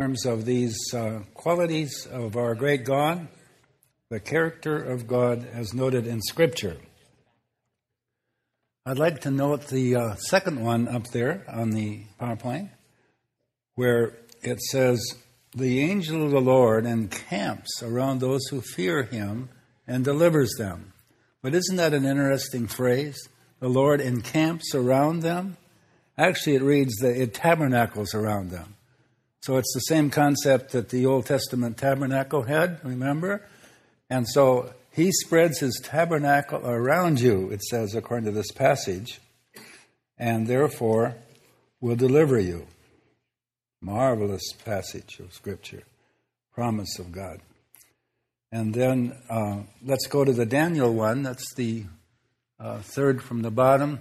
terms 0.00 0.24
of 0.24 0.46
these 0.46 0.94
uh, 0.94 1.18
qualities 1.34 2.08
of 2.10 2.34
our 2.34 2.54
great 2.54 2.86
God, 2.86 3.28
the 4.08 4.18
character 4.18 4.82
of 4.82 5.06
God 5.06 5.46
as 5.52 5.74
noted 5.74 6.06
in 6.06 6.22
Scripture. 6.22 6.78
I'd 8.86 8.98
like 8.98 9.20
to 9.20 9.30
note 9.30 9.66
the 9.66 9.96
uh, 9.96 10.14
second 10.14 10.64
one 10.64 10.88
up 10.88 11.08
there 11.08 11.44
on 11.46 11.72
the 11.72 12.04
PowerPoint, 12.18 12.70
where 13.74 14.16
it 14.40 14.62
says, 14.62 15.16
The 15.54 15.82
angel 15.82 16.24
of 16.24 16.30
the 16.30 16.40
Lord 16.40 16.86
encamps 16.86 17.82
around 17.82 18.20
those 18.20 18.46
who 18.46 18.62
fear 18.62 19.02
him 19.02 19.50
and 19.86 20.02
delivers 20.02 20.54
them. 20.56 20.94
But 21.42 21.54
isn't 21.54 21.76
that 21.76 21.92
an 21.92 22.06
interesting 22.06 22.68
phrase? 22.68 23.28
The 23.58 23.68
Lord 23.68 24.00
encamps 24.00 24.74
around 24.74 25.20
them. 25.20 25.58
Actually, 26.16 26.56
it 26.56 26.62
reads 26.62 26.96
that 27.00 27.20
it 27.20 27.34
tabernacles 27.34 28.14
around 28.14 28.50
them. 28.50 28.76
So 29.40 29.56
it's 29.56 29.72
the 29.72 29.80
same 29.80 30.10
concept 30.10 30.72
that 30.72 30.90
the 30.90 31.06
Old 31.06 31.26
Testament 31.26 31.78
tabernacle 31.78 32.42
had, 32.42 32.78
remember? 32.84 33.46
And 34.10 34.28
so 34.28 34.74
he 34.92 35.10
spreads 35.12 35.60
his 35.60 35.80
tabernacle 35.82 36.60
around 36.64 37.20
you, 37.20 37.50
it 37.50 37.62
says, 37.62 37.94
according 37.94 38.26
to 38.26 38.32
this 38.32 38.52
passage, 38.52 39.20
and 40.18 40.46
therefore 40.46 41.14
will 41.80 41.96
deliver 41.96 42.38
you. 42.38 42.66
Marvelous 43.80 44.52
passage 44.64 45.18
of 45.20 45.32
Scripture, 45.32 45.84
promise 46.52 46.98
of 46.98 47.12
God. 47.12 47.40
And 48.52 48.74
then 48.74 49.16
uh, 49.30 49.60
let's 49.82 50.06
go 50.06 50.24
to 50.24 50.32
the 50.32 50.44
Daniel 50.44 50.92
one. 50.92 51.22
That's 51.22 51.54
the 51.54 51.84
uh, 52.58 52.80
third 52.80 53.22
from 53.22 53.40
the 53.40 53.50
bottom. 53.50 54.00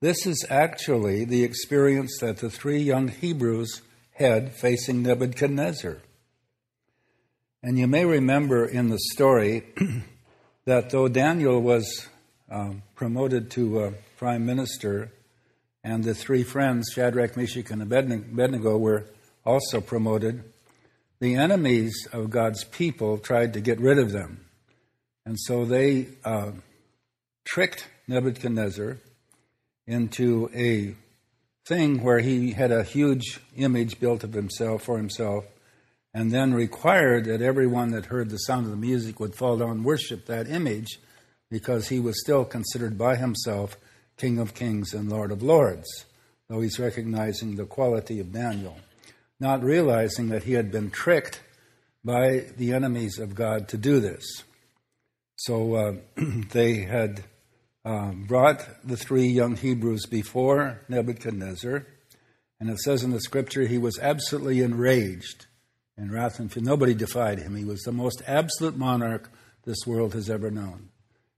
This 0.00 0.24
is 0.24 0.46
actually 0.48 1.24
the 1.24 1.44
experience 1.44 2.16
that 2.20 2.38
the 2.38 2.48
three 2.48 2.78
young 2.78 3.08
Hebrews 3.08 3.82
head 4.16 4.52
facing 4.52 5.02
Nebuchadnezzar. 5.02 5.98
And 7.62 7.78
you 7.78 7.86
may 7.86 8.04
remember 8.04 8.64
in 8.64 8.88
the 8.88 8.98
story 9.12 9.64
that 10.64 10.90
though 10.90 11.08
Daniel 11.08 11.60
was 11.60 12.08
um, 12.50 12.82
promoted 12.94 13.50
to 13.52 13.80
uh, 13.80 13.90
prime 14.16 14.46
minister, 14.46 15.10
and 15.84 16.02
the 16.02 16.14
three 16.14 16.42
friends, 16.42 16.90
Shadrach, 16.94 17.36
Meshach, 17.36 17.70
and 17.70 17.82
Abednego, 17.82 18.78
were 18.78 19.06
also 19.44 19.80
promoted, 19.80 20.44
the 21.20 21.34
enemies 21.34 22.08
of 22.12 22.30
God's 22.30 22.64
people 22.64 23.18
tried 23.18 23.52
to 23.54 23.60
get 23.60 23.80
rid 23.80 23.98
of 23.98 24.12
them. 24.12 24.44
And 25.24 25.36
so 25.38 25.64
they 25.64 26.08
uh, 26.24 26.52
tricked 27.44 27.88
Nebuchadnezzar 28.08 28.98
into 29.86 30.50
a 30.54 30.94
thing 31.66 32.02
where 32.02 32.20
he 32.20 32.52
had 32.52 32.70
a 32.70 32.84
huge 32.84 33.40
image 33.56 33.98
built 33.98 34.22
of 34.22 34.32
himself 34.32 34.84
for 34.84 34.96
himself, 34.96 35.44
and 36.14 36.30
then 36.30 36.54
required 36.54 37.24
that 37.24 37.42
everyone 37.42 37.90
that 37.90 38.06
heard 38.06 38.30
the 38.30 38.38
sound 38.38 38.66
of 38.66 38.70
the 38.70 38.76
music 38.76 39.20
would 39.20 39.34
fall 39.34 39.56
down 39.58 39.70
and 39.70 39.84
worship 39.84 40.26
that 40.26 40.48
image 40.48 40.98
because 41.50 41.88
he 41.88 42.00
was 42.00 42.20
still 42.20 42.44
considered 42.44 42.96
by 42.96 43.16
himself 43.16 43.76
King 44.16 44.38
of 44.38 44.54
Kings 44.54 44.94
and 44.94 45.10
Lord 45.10 45.30
of 45.30 45.42
Lords, 45.42 46.06
though 46.48 46.60
he's 46.60 46.78
recognizing 46.78 47.56
the 47.56 47.66
quality 47.66 48.18
of 48.20 48.32
Daniel, 48.32 48.78
not 49.38 49.62
realizing 49.62 50.28
that 50.28 50.44
he 50.44 50.54
had 50.54 50.72
been 50.72 50.90
tricked 50.90 51.40
by 52.04 52.46
the 52.56 52.72
enemies 52.72 53.18
of 53.18 53.34
God 53.34 53.68
to 53.68 53.76
do 53.76 54.00
this. 54.00 54.24
So 55.36 55.74
uh, 55.74 55.92
they 56.52 56.76
had 56.76 57.24
um, 57.86 58.24
brought 58.26 58.66
the 58.84 58.96
three 58.96 59.28
young 59.28 59.56
Hebrews 59.56 60.06
before 60.06 60.82
Nebuchadnezzar, 60.88 61.86
and 62.58 62.68
it 62.68 62.80
says 62.80 63.04
in 63.04 63.12
the 63.12 63.20
scripture 63.20 63.64
he 63.64 63.78
was 63.78 63.96
absolutely 64.00 64.60
enraged 64.60 65.46
in 65.96 66.10
wrath 66.10 66.40
and 66.40 66.52
fear. 66.52 66.64
Nobody 66.64 66.94
defied 66.94 67.38
him. 67.38 67.54
He 67.54 67.64
was 67.64 67.82
the 67.82 67.92
most 67.92 68.22
absolute 68.26 68.76
monarch 68.76 69.30
this 69.64 69.86
world 69.86 70.14
has 70.14 70.28
ever 70.28 70.50
known. 70.50 70.88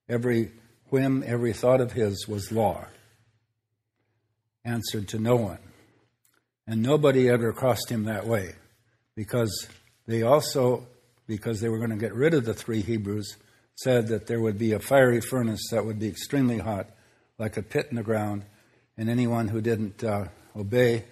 Every 0.08 0.52
whim, 0.88 1.22
every 1.26 1.52
thought 1.52 1.82
of 1.82 1.92
his 1.92 2.26
was 2.26 2.50
law, 2.50 2.86
answered 4.64 5.06
to 5.08 5.18
no 5.18 5.36
one. 5.36 5.58
And 6.66 6.82
nobody 6.82 7.28
ever 7.28 7.52
crossed 7.52 7.90
him 7.90 8.04
that 8.04 8.26
way 8.26 8.54
because 9.14 9.68
they 10.06 10.22
also, 10.22 10.86
because 11.26 11.60
they 11.60 11.68
were 11.68 11.78
going 11.78 11.90
to 11.90 11.96
get 11.96 12.14
rid 12.14 12.32
of 12.32 12.46
the 12.46 12.54
three 12.54 12.80
Hebrews, 12.80 13.36
said 13.78 14.08
that 14.08 14.26
there 14.26 14.40
would 14.40 14.58
be 14.58 14.72
a 14.72 14.80
fiery 14.80 15.20
furnace 15.20 15.68
that 15.70 15.86
would 15.86 16.00
be 16.00 16.08
extremely 16.08 16.58
hot, 16.58 16.88
like 17.38 17.56
a 17.56 17.62
pit 17.62 17.86
in 17.90 17.96
the 17.96 18.02
ground, 18.02 18.44
and 18.96 19.08
anyone 19.08 19.46
who 19.46 19.60
didn't 19.60 20.02
uh, 20.02 20.24
obey 20.56 21.04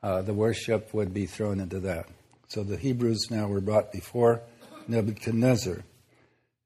uh, 0.00 0.22
the 0.22 0.32
worship 0.32 0.94
would 0.94 1.12
be 1.12 1.26
thrown 1.26 1.58
into 1.58 1.80
that. 1.80 2.06
So 2.46 2.62
the 2.62 2.76
Hebrews 2.76 3.30
now 3.30 3.48
were 3.48 3.60
brought 3.60 3.90
before 3.90 4.42
Nebuchadnezzar. 4.86 5.82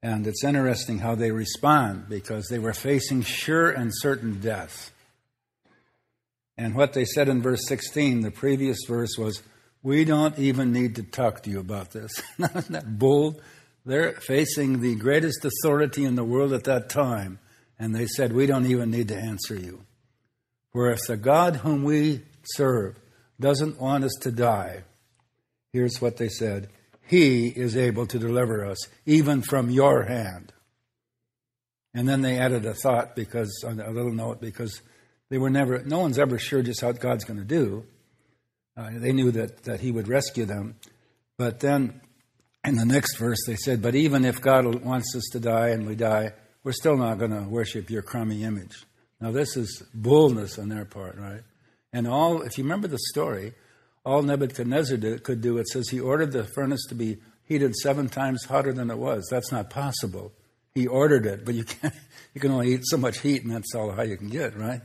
And 0.03 0.27
it's 0.27 0.43
interesting 0.43 0.99
how 0.99 1.15
they 1.15 1.31
respond 1.31 2.09
because 2.09 2.47
they 2.47 2.59
were 2.59 2.73
facing 2.73 3.23
sure 3.23 3.71
and 3.71 3.91
certain 3.91 4.39
death. 4.39 4.91
And 6.57 6.75
what 6.75 6.93
they 6.93 7.05
said 7.05 7.27
in 7.27 7.41
verse 7.41 7.65
16, 7.67 8.21
the 8.21 8.29
previous 8.29 8.79
verse 8.87 9.17
was, 9.17 9.41
We 9.81 10.05
don't 10.05 10.37
even 10.37 10.71
need 10.71 10.95
to 10.97 11.03
talk 11.03 11.41
to 11.43 11.49
you 11.49 11.59
about 11.59 11.91
this. 11.91 12.21
Isn't 12.39 12.71
that 12.71 12.99
bold? 12.99 13.41
They're 13.85 14.13
facing 14.13 14.81
the 14.81 14.95
greatest 14.95 15.45
authority 15.45 16.05
in 16.05 16.15
the 16.15 16.23
world 16.23 16.53
at 16.53 16.65
that 16.65 16.89
time, 16.89 17.39
and 17.77 17.95
they 17.95 18.05
said, 18.05 18.33
We 18.33 18.45
don't 18.45 18.65
even 18.65 18.91
need 18.91 19.07
to 19.07 19.17
answer 19.17 19.55
you. 19.55 19.85
For 20.71 20.91
if 20.91 20.99
the 21.07 21.17
God 21.17 21.57
whom 21.57 21.83
we 21.83 22.21
serve 22.43 22.99
doesn't 23.39 23.79
want 23.79 24.03
us 24.03 24.15
to 24.21 24.31
die, 24.31 24.83
here's 25.71 26.01
what 26.01 26.17
they 26.17 26.29
said 26.29 26.69
He 27.07 27.47
is 27.47 27.77
able 27.77 28.05
to 28.07 28.19
deliver 28.19 28.65
us, 28.65 28.77
even 29.05 29.41
from 29.41 29.69
your 29.69 30.03
hand. 30.03 30.53
And 31.93 32.07
then 32.07 32.21
they 32.21 32.37
added 32.37 32.65
a 32.65 32.73
thought 32.73 33.15
because, 33.15 33.63
a 33.65 33.71
little 33.71 34.13
note, 34.13 34.39
because 34.39 34.81
they 35.29 35.37
were 35.37 35.49
never, 35.49 35.83
no 35.83 35.99
one's 35.99 36.19
ever 36.19 36.37
sure 36.37 36.61
just 36.61 36.81
how 36.81 36.91
God's 36.91 37.25
going 37.25 37.39
to 37.39 37.45
do. 37.45 37.85
Uh, 38.77 38.91
they 38.93 39.11
knew 39.11 39.31
that, 39.31 39.63
that 39.63 39.79
He 39.79 39.91
would 39.91 40.07
rescue 40.07 40.45
them. 40.45 40.75
But 41.37 41.61
then 41.61 42.01
in 42.65 42.75
the 42.75 42.85
next 42.85 43.17
verse, 43.17 43.39
they 43.47 43.55
said, 43.55 43.81
But 43.81 43.95
even 43.95 44.25
if 44.25 44.41
God 44.41 44.83
wants 44.83 45.15
us 45.15 45.23
to 45.31 45.39
die 45.39 45.69
and 45.69 45.87
we 45.87 45.95
die, 45.95 46.33
we're 46.63 46.73
still 46.73 46.97
not 46.97 47.19
going 47.19 47.31
to 47.31 47.49
worship 47.49 47.89
your 47.89 48.01
crummy 48.01 48.43
image. 48.43 48.83
Now, 49.21 49.31
this 49.31 49.55
is 49.57 49.83
boldness 49.93 50.59
on 50.59 50.69
their 50.69 50.85
part, 50.85 51.17
right? 51.17 51.41
And 51.91 52.07
all, 52.07 52.41
if 52.41 52.57
you 52.57 52.63
remember 52.63 52.87
the 52.87 52.99
story, 53.11 53.53
all 54.05 54.21
Nebuchadnezzar 54.21 54.97
did, 54.97 55.23
could 55.23 55.41
do, 55.41 55.57
it 55.57 55.67
says 55.67 55.89
he 55.89 55.99
ordered 55.99 56.31
the 56.31 56.43
furnace 56.55 56.85
to 56.89 56.95
be 56.95 57.17
heated 57.43 57.75
seven 57.75 58.07
times 58.07 58.45
hotter 58.45 58.73
than 58.73 58.91
it 58.91 58.97
was. 58.97 59.27
That's 59.29 59.51
not 59.51 59.69
possible. 59.69 60.31
He 60.75 60.87
ordered 60.87 61.25
it, 61.25 61.45
but 61.45 61.55
you 61.55 61.63
can't, 61.63 61.93
you 62.33 62.41
can 62.41 62.51
only 62.51 62.73
eat 62.73 62.81
so 62.83 62.97
much 62.97 63.19
heat, 63.19 63.43
and 63.43 63.53
that's 63.53 63.73
all 63.73 63.91
how 63.91 64.03
you 64.03 64.17
can 64.17 64.29
get, 64.29 64.55
right? 64.55 64.81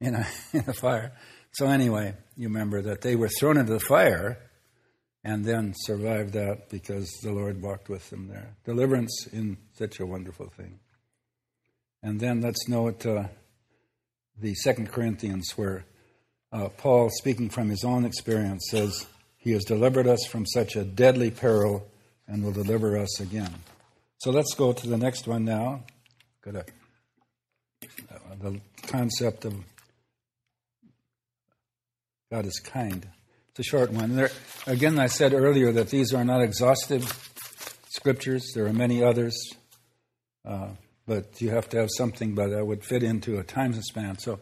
In 0.00 0.14
a, 0.14 0.26
in 0.52 0.64
a 0.66 0.72
fire. 0.72 1.12
So 1.52 1.66
anyway, 1.66 2.14
you 2.36 2.48
remember 2.48 2.82
that 2.82 3.00
they 3.00 3.16
were 3.16 3.28
thrown 3.28 3.56
into 3.56 3.72
the 3.72 3.80
fire, 3.80 4.38
and 5.22 5.44
then 5.44 5.74
survived 5.76 6.32
that 6.32 6.70
because 6.70 7.10
the 7.22 7.32
Lord 7.32 7.60
walked 7.60 7.88
with 7.88 8.08
them 8.10 8.28
there. 8.28 8.56
Deliverance 8.64 9.26
in 9.32 9.58
such 9.78 10.00
a 10.00 10.06
wonderful 10.06 10.48
thing. 10.48 10.80
And 12.02 12.18
then 12.18 12.40
let's 12.40 12.68
note 12.68 13.04
uh, 13.04 13.24
the 14.38 14.54
Second 14.54 14.90
Corinthians, 14.90 15.52
where 15.56 15.84
uh, 16.52 16.68
Paul, 16.68 17.10
speaking 17.10 17.50
from 17.50 17.68
his 17.68 17.84
own 17.84 18.04
experience, 18.06 18.68
says, 18.70 19.06
He 19.36 19.52
has 19.52 19.64
delivered 19.64 20.06
us 20.06 20.24
from 20.26 20.46
such 20.46 20.76
a 20.76 20.84
deadly 20.84 21.30
peril 21.30 21.86
and 22.26 22.42
will 22.42 22.52
deliver 22.52 22.96
us 22.96 23.20
again. 23.20 23.54
So 24.18 24.30
let's 24.30 24.54
go 24.54 24.72
to 24.72 24.86
the 24.86 24.96
next 24.96 25.26
one 25.26 25.44
now. 25.44 25.82
Got 26.42 26.54
a, 26.54 26.64
uh, 28.10 28.18
the 28.40 28.60
concept 28.86 29.44
of 29.44 29.54
God 32.30 32.46
is 32.46 32.58
kind. 32.60 33.06
A 33.60 33.62
short 33.62 33.92
one. 33.92 34.16
There, 34.16 34.30
again, 34.66 34.98
I 34.98 35.08
said 35.08 35.34
earlier 35.34 35.70
that 35.70 35.90
these 35.90 36.14
are 36.14 36.24
not 36.24 36.40
exhaustive 36.40 37.04
scriptures. 37.90 38.52
There 38.54 38.64
are 38.64 38.72
many 38.72 39.04
others, 39.04 39.38
uh, 40.46 40.68
but 41.06 41.42
you 41.42 41.50
have 41.50 41.68
to 41.70 41.76
have 41.76 41.90
something 41.94 42.36
that 42.36 42.66
would 42.66 42.82
fit 42.82 43.02
into 43.02 43.38
a 43.38 43.44
time 43.44 43.74
span. 43.82 44.16
So, 44.16 44.40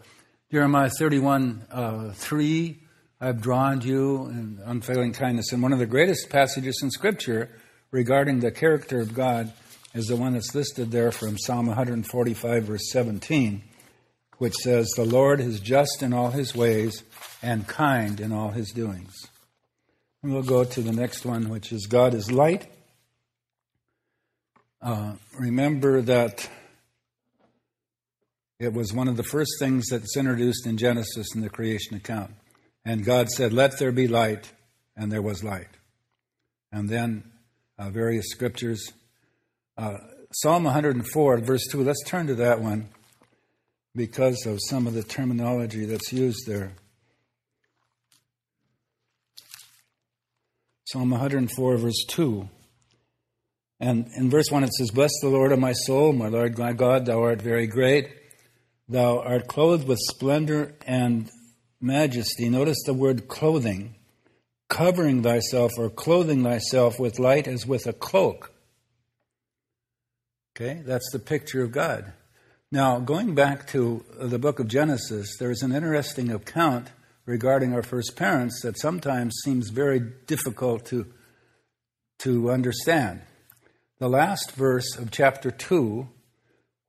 Jeremiah 0.53 0.89
31 0.89 1.67
uh, 1.69 2.13
3, 2.13 2.81
I've 3.21 3.41
drawn 3.41 3.81
you 3.81 4.27
in 4.27 4.61
unfailing 4.65 5.15
kindness. 5.15 5.53
And 5.53 5.65
one 5.65 5.73
of 5.73 5.81
the 5.81 5.87
greatest 5.87 6.31
passages 6.31 6.79
in 6.81 6.93
Scripture 6.93 7.51
regarding 7.91 8.39
the 8.39 8.53
character 8.53 9.01
of 9.01 9.15
God 9.15 9.53
is 9.95 10.07
the 10.07 10.17
one 10.17 10.35
that's 10.35 10.55
listed 10.55 10.93
there 10.93 11.11
from 11.11 11.37
Psalm 11.39 11.67
145, 11.67 12.63
verse 12.63 12.89
17, 12.93 13.65
which 14.37 14.55
says, 14.55 14.91
The 14.91 15.05
Lord 15.05 15.41
is 15.41 15.59
just 15.59 16.05
in 16.05 16.13
all 16.13 16.31
his 16.31 16.55
ways 16.55 17.03
and 17.43 17.67
kind 17.67 18.21
in 18.21 18.33
all 18.33 18.51
his 18.51 18.71
doings. 18.71 19.15
And 20.23 20.33
we'll 20.33 20.43
go 20.43 20.65
to 20.65 20.81
the 20.81 20.93
next 20.93 21.25
one, 21.25 21.49
which 21.49 21.73
is 21.73 21.87
God 21.87 22.15
is 22.15 22.33
light. 22.33 22.67
Uh, 24.83 25.15
remember 25.39 26.01
that 26.03 26.49
it 28.59 28.73
was 28.73 28.93
one 28.93 29.07
of 29.07 29.17
the 29.17 29.23
first 29.23 29.53
things 29.61 29.87
that's 29.91 30.17
introduced 30.17 30.67
in 30.67 30.77
Genesis 30.77 31.29
in 31.35 31.41
the 31.41 31.49
creation 31.49 31.97
account. 31.97 32.33
And 32.85 33.05
God 33.05 33.29
said, 33.29 33.53
Let 33.53 33.79
there 33.79 33.93
be 33.93 34.09
light, 34.09 34.53
and 34.97 35.13
there 35.13 35.23
was 35.23 35.45
light. 35.45 35.69
And 36.73 36.89
then 36.89 37.25
uh, 37.79 37.91
various 37.91 38.27
scriptures. 38.31 38.93
Uh, 39.77 39.99
Psalm 40.33 40.65
104, 40.65 41.39
verse 41.39 41.67
2, 41.71 41.83
let's 41.83 42.03
turn 42.05 42.27
to 42.27 42.35
that 42.35 42.61
one 42.61 42.89
because 43.95 44.45
of 44.47 44.59
some 44.69 44.87
of 44.87 44.95
the 44.95 45.03
terminology 45.03 45.85
that's 45.85 46.13
used 46.13 46.47
there. 46.47 46.73
Psalm 50.91 51.11
104, 51.11 51.77
verse 51.77 52.03
2. 52.09 52.49
And 53.79 54.09
in 54.17 54.31
verse 54.31 54.51
1 54.51 54.65
it 54.65 54.73
says, 54.73 54.91
Bless 54.91 55.13
the 55.21 55.29
Lord, 55.29 55.53
O 55.53 55.57
my 55.59 55.75
soul, 55.75 56.15
my 56.15 56.29
Lord, 56.29 56.57
my 56.57 56.73
God, 56.73 57.05
thou 57.05 57.21
art 57.25 57.43
very 57.43 57.67
great. 57.67 58.09
Thou 58.89 59.21
art 59.21 59.49
clothed 59.49 59.87
with 59.87 59.99
splendor 60.09 60.77
and 60.87 61.29
majesty. 61.79 62.49
Notice 62.49 62.83
the 62.87 62.95
word 62.95 63.29
clothing, 63.29 63.97
covering 64.71 65.23
thyself 65.23 65.73
or 65.77 65.91
clothing 65.91 66.43
thyself 66.43 66.99
with 66.99 67.19
light 67.19 67.47
as 67.47 67.67
with 67.67 67.87
a 67.87 67.93
cloak. 67.93 68.51
Okay, 70.57 70.81
that's 70.87 71.13
the 71.13 71.19
picture 71.19 71.63
of 71.63 71.71
God. 71.71 72.15
Now, 72.73 72.99
going 72.99 73.35
back 73.35 73.67
to 73.73 74.07
the 74.19 74.39
book 74.39 74.59
of 74.59 74.69
Genesis, 74.69 75.37
there's 75.39 75.61
an 75.61 75.75
interesting 75.75 76.31
account 76.31 76.89
regarding 77.29 77.75
our 77.75 77.83
first 77.83 78.17
parents 78.17 78.63
that 78.63 78.81
sometimes 78.81 79.35
seems 79.45 79.69
very 79.69 80.01
difficult 80.27 80.87
to, 80.87 81.07
to 82.19 82.51
understand. 82.51 83.21
The 83.99 84.09
last 84.09 84.53
verse 84.53 84.97
of 84.97 85.11
chapter 85.11 85.51
2, 85.51 86.09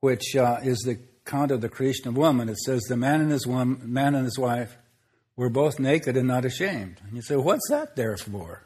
which 0.00 0.34
uh, 0.34 0.60
is 0.62 0.78
the 0.78 0.98
account 1.26 1.50
of 1.50 1.60
the 1.60 1.68
creation 1.68 2.08
of 2.08 2.16
woman, 2.16 2.48
it 2.48 2.56
says, 2.56 2.80
The 2.88 2.96
man 2.96 3.20
and 3.20 3.30
his, 3.30 3.46
woman, 3.46 3.82
man 3.84 4.14
and 4.14 4.24
his 4.24 4.38
wife 4.38 4.78
were 5.36 5.50
both 5.50 5.78
naked 5.78 6.16
and 6.16 6.26
not 6.26 6.46
ashamed. 6.46 7.02
And 7.06 7.16
you 7.16 7.22
say, 7.22 7.36
What's 7.36 7.68
that 7.68 7.94
there 7.94 8.16
for? 8.16 8.62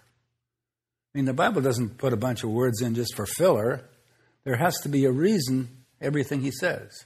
I 1.13 1.19
mean, 1.19 1.25
the 1.25 1.33
Bible 1.33 1.61
doesn't 1.61 1.99
put 1.99 2.13
a 2.13 2.17
bunch 2.17 2.45
of 2.45 2.51
words 2.51 2.83
in 2.83 2.95
just 2.95 3.17
for 3.17 3.27
filler. 3.27 3.83
There 4.45 4.57
has 4.57 4.79
to 4.83 4.89
be 4.89 5.07
a 5.07 5.13
reason 5.13 5.85
everything 6.01 6.41
he 6.41 6.53
says. 6.53 7.05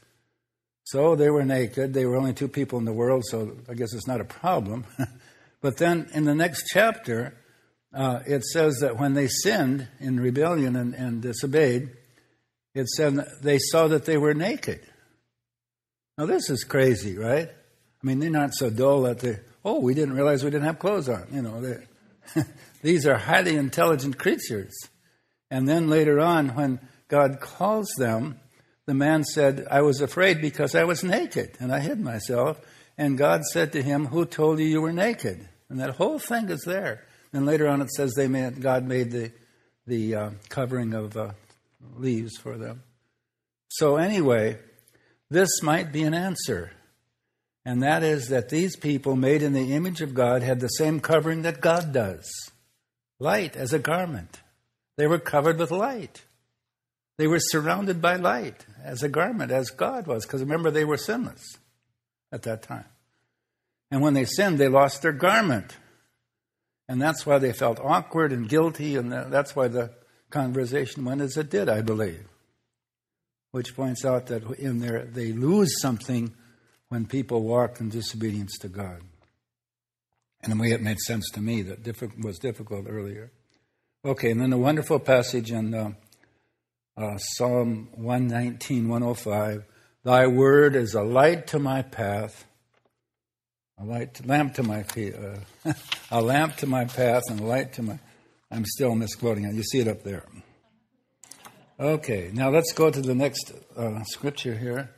So 0.91 1.17
they 1.17 1.29
were 1.29 1.45
naked. 1.45 1.93
They 1.93 2.07
were 2.07 2.17
only 2.17 2.33
two 2.33 2.49
people 2.49 2.79
in 2.79 2.87
the 2.87 2.95
world, 2.95 3.25
so 3.27 3.59
I 3.69 3.75
guess 3.75 3.93
it's 3.93 4.07
not 4.07 4.23
a 4.23 4.25
problem. 4.25 4.87
but 5.61 5.77
then 5.77 6.09
in 6.15 6.25
the 6.25 6.35
next 6.35 6.65
chapter, 6.73 7.35
uh, 7.93 8.21
it 8.27 8.43
says 8.43 8.79
that 8.79 8.99
when 8.99 9.13
they 9.13 9.29
sinned 9.29 9.87
in 10.01 10.19
rebellion 10.19 10.77
and, 10.77 10.95
and 10.95 11.21
disobeyed, 11.21 11.91
it 12.75 12.89
said 12.89 13.19
they 13.43 13.59
saw 13.59 13.89
that 13.89 14.07
they 14.07 14.17
were 14.17 14.33
naked. 14.33 14.81
Now, 16.17 16.25
this 16.25 16.49
is 16.49 16.65
crazy, 16.65 17.19
right? 17.19 17.49
I 17.51 18.07
mean, 18.07 18.19
they're 18.19 18.31
not 18.31 18.55
so 18.55 18.71
dull 18.71 19.03
that 19.03 19.19
they, 19.19 19.41
oh, 19.67 19.81
we 19.81 19.93
didn't 19.93 20.15
realize 20.15 20.43
we 20.43 20.51
didn't 20.51 20.67
have 20.67 20.79
clothes 20.79 21.11
on. 21.11 21.27
You 21.31 21.43
know, 21.43 21.77
these 22.83 23.07
are 23.07 23.19
highly 23.19 23.57
intelligent 23.57 24.17
creatures. 24.17 24.75
And 25.51 25.69
then 25.69 25.91
later 25.91 26.19
on, 26.19 26.55
when 26.55 26.81
God 27.09 27.41
calls 27.41 27.91
them, 27.99 28.41
the 28.89 28.95
man 28.95 29.23
said, 29.23 29.67
I 29.71 29.83
was 29.83 30.01
afraid 30.01 30.41
because 30.41 30.75
I 30.75 30.85
was 30.85 31.05
naked 31.05 31.59
and 31.61 31.71
I 31.71 31.81
hid 31.81 32.01
myself. 32.01 32.59
And 32.97 33.19
God 33.19 33.45
said 33.45 33.73
to 33.73 33.83
him, 33.83 34.07
Who 34.07 34.25
told 34.25 34.61
you 34.61 34.65
you 34.65 34.81
were 34.81 34.95
naked? 34.95 35.47
And 35.69 35.79
that 35.79 35.97
whole 35.97 36.19
thing 36.19 36.49
is 36.49 36.63
there. 36.63 37.05
And 37.35 37.45
later 37.45 37.69
on 37.69 37.83
it 37.83 37.91
says 37.91 38.15
they 38.15 38.29
made, 38.29 38.63
God 38.63 38.87
made 38.87 39.11
the, 39.11 39.31
the 39.87 40.15
uh, 40.15 40.31
covering 40.49 40.95
of 40.95 41.19
uh, 41.19 41.33
leaves 41.99 42.39
for 42.39 42.57
them. 42.57 42.83
So, 43.69 43.97
anyway, 43.97 44.57
this 45.29 45.63
might 45.63 45.93
be 45.93 46.05
an 46.05 46.15
answer. 46.15 46.73
And 47.67 47.83
that 47.83 48.03
is 48.03 48.29
that 48.29 48.49
these 48.49 48.75
people 48.75 49.17
made 49.17 49.43
in 49.43 49.53
the 49.53 49.75
image 49.75 50.01
of 50.01 50.15
God 50.15 50.43
had 50.43 50.61
the 50.61 50.69
same 50.69 51.01
covering 51.01 51.43
that 51.43 51.61
God 51.61 51.93
does 51.93 52.27
light 53.21 53.55
as 53.55 53.75
a 53.75 53.79
garment. 53.79 54.41
They 54.97 55.07
were 55.07 55.19
covered 55.19 55.59
with 55.59 55.71
light. 55.71 56.23
They 57.19 57.27
were 57.27 57.41
surrounded 57.41 58.01
by 58.01 58.17
light 58.17 58.65
as 58.83 59.03
a 59.03 59.09
garment, 59.09 59.51
as 59.51 59.71
God 59.71 60.07
was, 60.07 60.25
because 60.25 60.41
remember, 60.41 60.71
they 60.71 60.85
were 60.85 60.97
sinless 60.97 61.59
at 62.33 62.43
that 62.43 62.63
time. 62.63 62.85
And 63.91 64.01
when 64.01 64.15
they 64.15 64.25
sinned, 64.25 64.59
they 64.59 64.69
lost 64.69 65.03
their 65.03 65.13
garment. 65.13 65.77
And 66.89 67.03
that's 67.03 67.27
why 67.27 67.39
they 67.39 67.53
felt 67.53 67.81
awkward 67.81 68.33
and 68.33 68.49
guilty, 68.49 68.97
and 68.97 69.13
that's 69.13 69.57
why 69.57 69.69
the 69.69 69.91
conversation 70.31 71.05
went 71.05 71.21
as 71.21 71.37
it 71.37 71.51
did, 71.51 71.69
I 71.69 71.83
believe. 71.83 72.25
Which 73.51 73.75
points 73.75 74.05
out 74.05 74.27
that 74.27 74.45
in 74.59 74.79
there 74.79 75.05
they 75.05 75.33
lose 75.33 75.81
something 75.81 76.35
when 76.89 77.07
people 77.07 77.43
walk 77.43 77.81
in 77.81 77.89
disobedience 77.89 78.57
to 78.59 78.69
God. 78.69 79.03
And 80.43 80.53
the 80.53 80.57
way 80.57 80.71
it 80.71 80.83
made 80.83 81.01
sense 81.01 81.29
to 81.33 81.41
me 81.41 81.63
that 81.63 81.81
was 82.23 82.39
difficult 82.39 82.87
earlier. 82.89 83.33
Okay, 84.05 84.31
and 84.31 84.41
then 84.41 84.53
a 84.53 84.59
wonderful 84.59 85.01
passage 85.01 85.51
in 85.51 85.75
uh, 85.75 85.93
uh, 86.99 87.17
Psalm 87.19 87.89
119, 87.95 88.89
105. 88.89 89.65
Thy 90.05 90.27
word 90.27 90.75
is 90.75 90.95
a 90.95 91.03
light 91.03 91.47
to 91.49 91.59
my 91.59 91.83
path 91.83 92.45
a 93.81 93.85
light, 93.85 94.27
lamp 94.27 94.55
to 94.55 94.63
my 94.63 94.83
feet, 94.83 95.15
uh, 95.15 95.73
a 96.11 96.21
lamp 96.21 96.57
to 96.57 96.67
my 96.67 96.85
path, 96.85 97.23
and 97.31 97.41
a 97.41 97.45
light 97.45 97.73
to 97.75 97.83
my. 97.83 97.99
I'm 98.51 98.65
still 98.65 98.95
misquoting 98.95 99.45
it. 99.45 99.55
You 99.55 99.63
see 99.63 99.79
it 99.79 99.89
up 99.89 100.03
there. 100.03 100.25
Okay, 101.79 102.31
now 102.33 102.51
let's 102.51 102.73
go 102.73 102.91
to 102.91 103.01
the 103.01 103.15
next 103.15 103.53
uh, 103.77 104.03
scripture 104.05 104.57
here. 104.57 104.91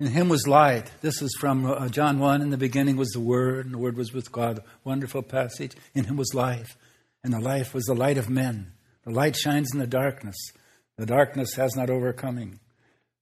In 0.00 0.08
him 0.08 0.28
was 0.28 0.48
light. 0.48 0.90
This 1.02 1.22
is 1.22 1.36
from 1.38 1.64
uh, 1.64 1.88
John 1.88 2.18
1. 2.18 2.42
In 2.42 2.50
the 2.50 2.56
beginning 2.56 2.96
was 2.96 3.10
the 3.10 3.20
Word, 3.20 3.64
and 3.64 3.74
the 3.74 3.78
Word 3.78 3.96
was 3.96 4.12
with 4.12 4.32
God. 4.32 4.62
Wonderful 4.82 5.22
passage. 5.22 5.72
In 5.94 6.04
him 6.04 6.16
was 6.16 6.34
life, 6.34 6.76
and 7.22 7.32
the 7.32 7.40
life 7.40 7.72
was 7.72 7.84
the 7.84 7.94
light 7.94 8.18
of 8.18 8.28
men. 8.28 8.72
The 9.06 9.12
light 9.12 9.36
shines 9.36 9.72
in 9.72 9.78
the 9.78 9.86
darkness. 9.86 10.36
The 10.98 11.06
darkness 11.06 11.54
has 11.54 11.76
not 11.76 11.90
overcoming. 11.90 12.58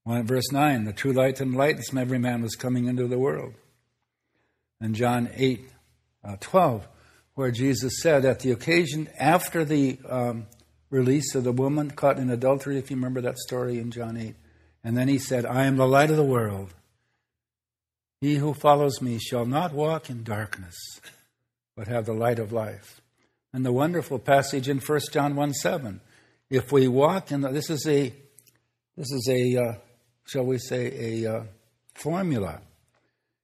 Verse 0.06 0.50
9, 0.50 0.84
the 0.84 0.92
true 0.92 1.12
light 1.12 1.40
and 1.40 1.54
light 1.54 1.78
from 1.88 1.98
every 1.98 2.19
man 2.19 2.42
was 2.42 2.56
coming 2.56 2.86
into 2.86 3.06
the 3.06 3.19
world. 3.19 3.54
And 4.81 4.94
John 4.94 5.31
8, 5.34 5.70
uh, 6.25 6.36
12, 6.40 6.88
where 7.34 7.50
Jesus 7.50 8.00
said, 8.00 8.25
at 8.25 8.40
the 8.40 8.50
occasion 8.50 9.08
after 9.19 9.64
the 9.64 9.98
um, 10.08 10.46
release 10.90 11.34
of 11.34 11.44
the 11.44 11.52
woman 11.52 11.90
caught 11.90 12.19
in 12.19 12.30
adultery, 12.30 12.78
if 12.78 12.90
you 12.90 12.96
remember 12.96 13.20
that 13.20 13.38
story 13.38 13.78
in 13.78 13.90
John 13.90 14.16
8, 14.16 14.34
and 14.82 14.96
then 14.96 15.08
he 15.08 15.19
said, 15.19 15.46
I 15.46 15.64
am 15.64 15.76
the 15.76 15.87
light 15.87 16.10
of 16.10 16.16
the 16.16 16.25
world. 16.25 16.75
He 18.20 18.37
who 18.37 18.54
follows 18.54 19.02
me 19.02 19.19
shall 19.19 19.46
not 19.46 19.72
walk 19.72 20.08
in 20.08 20.22
darkness, 20.22 20.76
but 21.76 21.88
have 21.88 22.06
the 22.06 22.14
light 22.14 22.38
of 22.38 22.52
life. 22.52 23.00
And 23.54 23.64
the 23.64 23.73
wonderful 23.73 24.18
passage 24.18 24.68
in 24.68 24.80
1 24.80 25.00
John 25.12 25.37
1 25.37 25.54
7. 25.54 26.00
If 26.50 26.73
we 26.73 26.88
walk 26.88 27.30
in 27.30 27.42
the, 27.42 27.50
this 27.50 27.70
is 27.70 27.87
a, 27.87 28.12
this 28.96 29.12
is 29.12 29.28
a, 29.30 29.56
uh, 29.56 29.73
shall 30.26 30.44
we 30.44 30.58
say, 30.58 31.23
a 31.23 31.32
uh, 31.32 31.42
formula. 31.94 32.62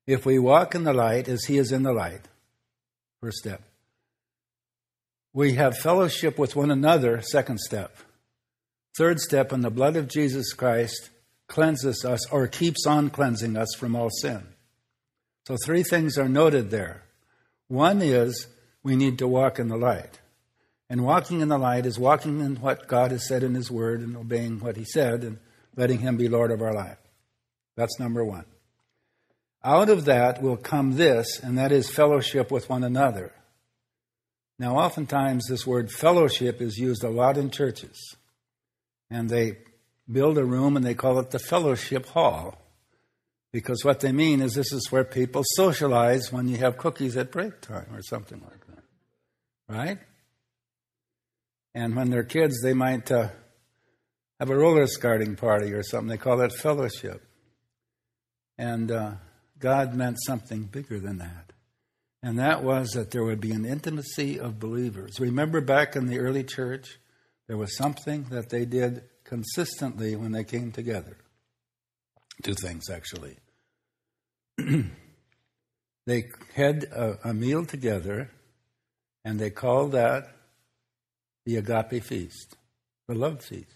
If 0.08 0.26
we 0.26 0.40
walk 0.40 0.74
in 0.74 0.82
the 0.82 0.92
light 0.92 1.28
as 1.28 1.44
He 1.44 1.58
is 1.58 1.70
in 1.70 1.84
the 1.84 1.92
light, 1.92 2.22
first 3.20 3.38
step. 3.38 3.62
We 5.32 5.54
have 5.54 5.78
fellowship 5.78 6.40
with 6.40 6.56
one 6.56 6.72
another, 6.72 7.22
second 7.22 7.60
step. 7.60 7.96
Third 8.98 9.20
step, 9.20 9.52
and 9.52 9.62
the 9.62 9.70
blood 9.70 9.94
of 9.94 10.08
Jesus 10.08 10.52
Christ 10.52 11.10
cleanses 11.46 12.04
us 12.04 12.28
or 12.32 12.48
keeps 12.48 12.84
on 12.84 13.10
cleansing 13.10 13.56
us 13.56 13.76
from 13.78 13.94
all 13.94 14.10
sin. 14.10 14.42
So, 15.46 15.56
three 15.64 15.84
things 15.84 16.18
are 16.18 16.28
noted 16.28 16.72
there. 16.72 17.04
One 17.68 18.02
is 18.02 18.48
we 18.82 18.96
need 18.96 19.18
to 19.18 19.28
walk 19.28 19.58
in 19.58 19.68
the 19.68 19.76
light. 19.76 20.20
And 20.88 21.04
walking 21.04 21.40
in 21.40 21.48
the 21.48 21.58
light 21.58 21.86
is 21.86 21.98
walking 21.98 22.40
in 22.40 22.56
what 22.56 22.88
God 22.88 23.10
has 23.12 23.28
said 23.28 23.42
in 23.42 23.54
His 23.54 23.70
Word 23.70 24.00
and 24.00 24.16
obeying 24.16 24.58
what 24.58 24.76
He 24.76 24.84
said 24.84 25.22
and 25.22 25.38
letting 25.76 26.00
Him 26.00 26.16
be 26.16 26.28
Lord 26.28 26.50
of 26.50 26.62
our 26.62 26.74
life. 26.74 26.98
That's 27.76 27.98
number 28.00 28.24
one. 28.24 28.44
Out 29.62 29.90
of 29.90 30.06
that 30.06 30.42
will 30.42 30.56
come 30.56 30.96
this, 30.96 31.38
and 31.38 31.58
that 31.58 31.70
is 31.70 31.90
fellowship 31.90 32.50
with 32.50 32.68
one 32.68 32.82
another. 32.82 33.32
Now, 34.58 34.76
oftentimes, 34.76 35.46
this 35.46 35.66
word 35.66 35.90
fellowship 35.90 36.60
is 36.60 36.78
used 36.78 37.04
a 37.04 37.08
lot 37.08 37.38
in 37.38 37.50
churches. 37.50 38.16
And 39.10 39.28
they 39.28 39.58
build 40.10 40.38
a 40.38 40.44
room 40.44 40.76
and 40.76 40.84
they 40.84 40.94
call 40.94 41.18
it 41.18 41.30
the 41.30 41.38
fellowship 41.38 42.06
hall. 42.06 42.58
Because 43.52 43.84
what 43.84 44.00
they 44.00 44.12
mean 44.12 44.40
is 44.40 44.54
this 44.54 44.72
is 44.72 44.92
where 44.92 45.04
people 45.04 45.42
socialize 45.56 46.32
when 46.32 46.46
you 46.46 46.58
have 46.58 46.78
cookies 46.78 47.16
at 47.16 47.32
break 47.32 47.60
time 47.60 47.86
or 47.92 48.02
something 48.02 48.40
like 48.40 48.66
that. 48.66 48.69
Right? 49.70 49.98
And 51.76 51.94
when 51.94 52.10
they're 52.10 52.24
kids, 52.24 52.60
they 52.60 52.74
might 52.74 53.10
uh, 53.12 53.28
have 54.40 54.50
a 54.50 54.56
roller 54.56 54.88
skating 54.88 55.36
party 55.36 55.72
or 55.72 55.84
something. 55.84 56.08
They 56.08 56.16
call 56.16 56.38
that 56.38 56.52
fellowship. 56.52 57.22
And 58.58 58.90
uh, 58.90 59.12
God 59.60 59.94
meant 59.94 60.18
something 60.26 60.64
bigger 60.64 60.98
than 60.98 61.18
that. 61.18 61.52
And 62.20 62.38
that 62.40 62.64
was 62.64 62.90
that 62.90 63.12
there 63.12 63.24
would 63.24 63.40
be 63.40 63.52
an 63.52 63.64
intimacy 63.64 64.40
of 64.40 64.58
believers. 64.58 65.20
Remember 65.20 65.60
back 65.60 65.94
in 65.94 66.06
the 66.06 66.18
early 66.18 66.42
church, 66.42 66.98
there 67.46 67.56
was 67.56 67.76
something 67.76 68.24
that 68.30 68.50
they 68.50 68.64
did 68.64 69.04
consistently 69.22 70.16
when 70.16 70.32
they 70.32 70.44
came 70.44 70.72
together. 70.72 71.16
Two 72.42 72.54
things, 72.54 72.90
actually. 72.90 73.36
they 76.06 76.24
had 76.54 76.84
a, 76.84 77.30
a 77.30 77.34
meal 77.34 77.64
together, 77.64 78.30
and 79.24 79.38
they 79.38 79.50
called 79.50 79.92
that 79.92 80.30
the 81.44 81.56
agape 81.56 82.02
feast, 82.02 82.56
the 83.08 83.14
love 83.14 83.42
feast. 83.42 83.66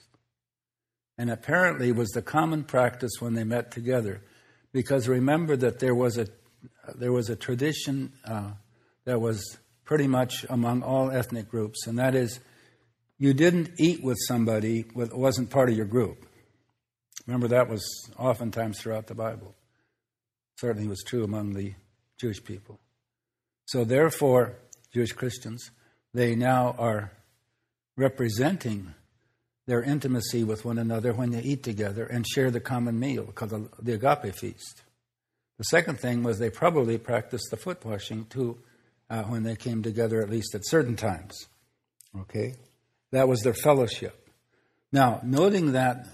And 1.16 1.30
apparently 1.30 1.92
was 1.92 2.10
the 2.10 2.22
common 2.22 2.64
practice 2.64 3.12
when 3.20 3.34
they 3.34 3.44
met 3.44 3.70
together. 3.70 4.22
Because 4.72 5.06
remember 5.08 5.56
that 5.56 5.78
there 5.78 5.94
was 5.94 6.18
a, 6.18 6.26
there 6.94 7.12
was 7.12 7.30
a 7.30 7.36
tradition 7.36 8.12
uh, 8.24 8.50
that 9.04 9.20
was 9.20 9.58
pretty 9.84 10.06
much 10.06 10.44
among 10.48 10.82
all 10.82 11.10
ethnic 11.10 11.48
groups, 11.48 11.86
and 11.86 11.98
that 11.98 12.14
is 12.14 12.40
you 13.18 13.32
didn't 13.32 13.70
eat 13.78 14.02
with 14.02 14.18
somebody 14.26 14.82
that 14.96 15.16
wasn't 15.16 15.50
part 15.50 15.68
of 15.68 15.76
your 15.76 15.86
group. 15.86 16.26
Remember, 17.26 17.48
that 17.48 17.68
was 17.68 17.84
oftentimes 18.18 18.80
throughout 18.80 19.06
the 19.06 19.14
Bible. 19.14 19.54
Certainly 20.58 20.88
was 20.88 21.02
true 21.06 21.24
among 21.24 21.54
the 21.54 21.74
Jewish 22.18 22.42
people. 22.42 22.80
So, 23.66 23.84
therefore, 23.84 24.56
Jewish 24.94 25.12
Christians, 25.12 25.70
they 26.12 26.34
now 26.36 26.74
are 26.78 27.10
representing 27.96 28.94
their 29.66 29.82
intimacy 29.82 30.44
with 30.44 30.64
one 30.64 30.78
another 30.78 31.12
when 31.12 31.30
they 31.30 31.40
eat 31.40 31.62
together 31.62 32.04
and 32.04 32.26
share 32.26 32.50
the 32.50 32.60
common 32.60 32.98
meal 32.98 33.24
called 33.34 33.70
the 33.82 33.94
agape 33.94 34.34
feast. 34.34 34.82
The 35.58 35.64
second 35.64 36.00
thing 36.00 36.22
was 36.22 36.38
they 36.38 36.50
probably 36.50 36.98
practiced 36.98 37.50
the 37.50 37.56
foot 37.56 37.84
washing 37.84 38.26
too 38.26 38.58
uh, 39.08 39.22
when 39.24 39.42
they 39.42 39.56
came 39.56 39.82
together, 39.82 40.20
at 40.20 40.30
least 40.30 40.54
at 40.54 40.66
certain 40.66 40.96
times. 40.96 41.46
Okay? 42.20 42.54
That 43.12 43.28
was 43.28 43.40
their 43.40 43.54
fellowship. 43.54 44.28
Now, 44.92 45.20
noting 45.22 45.72
that 45.72 46.06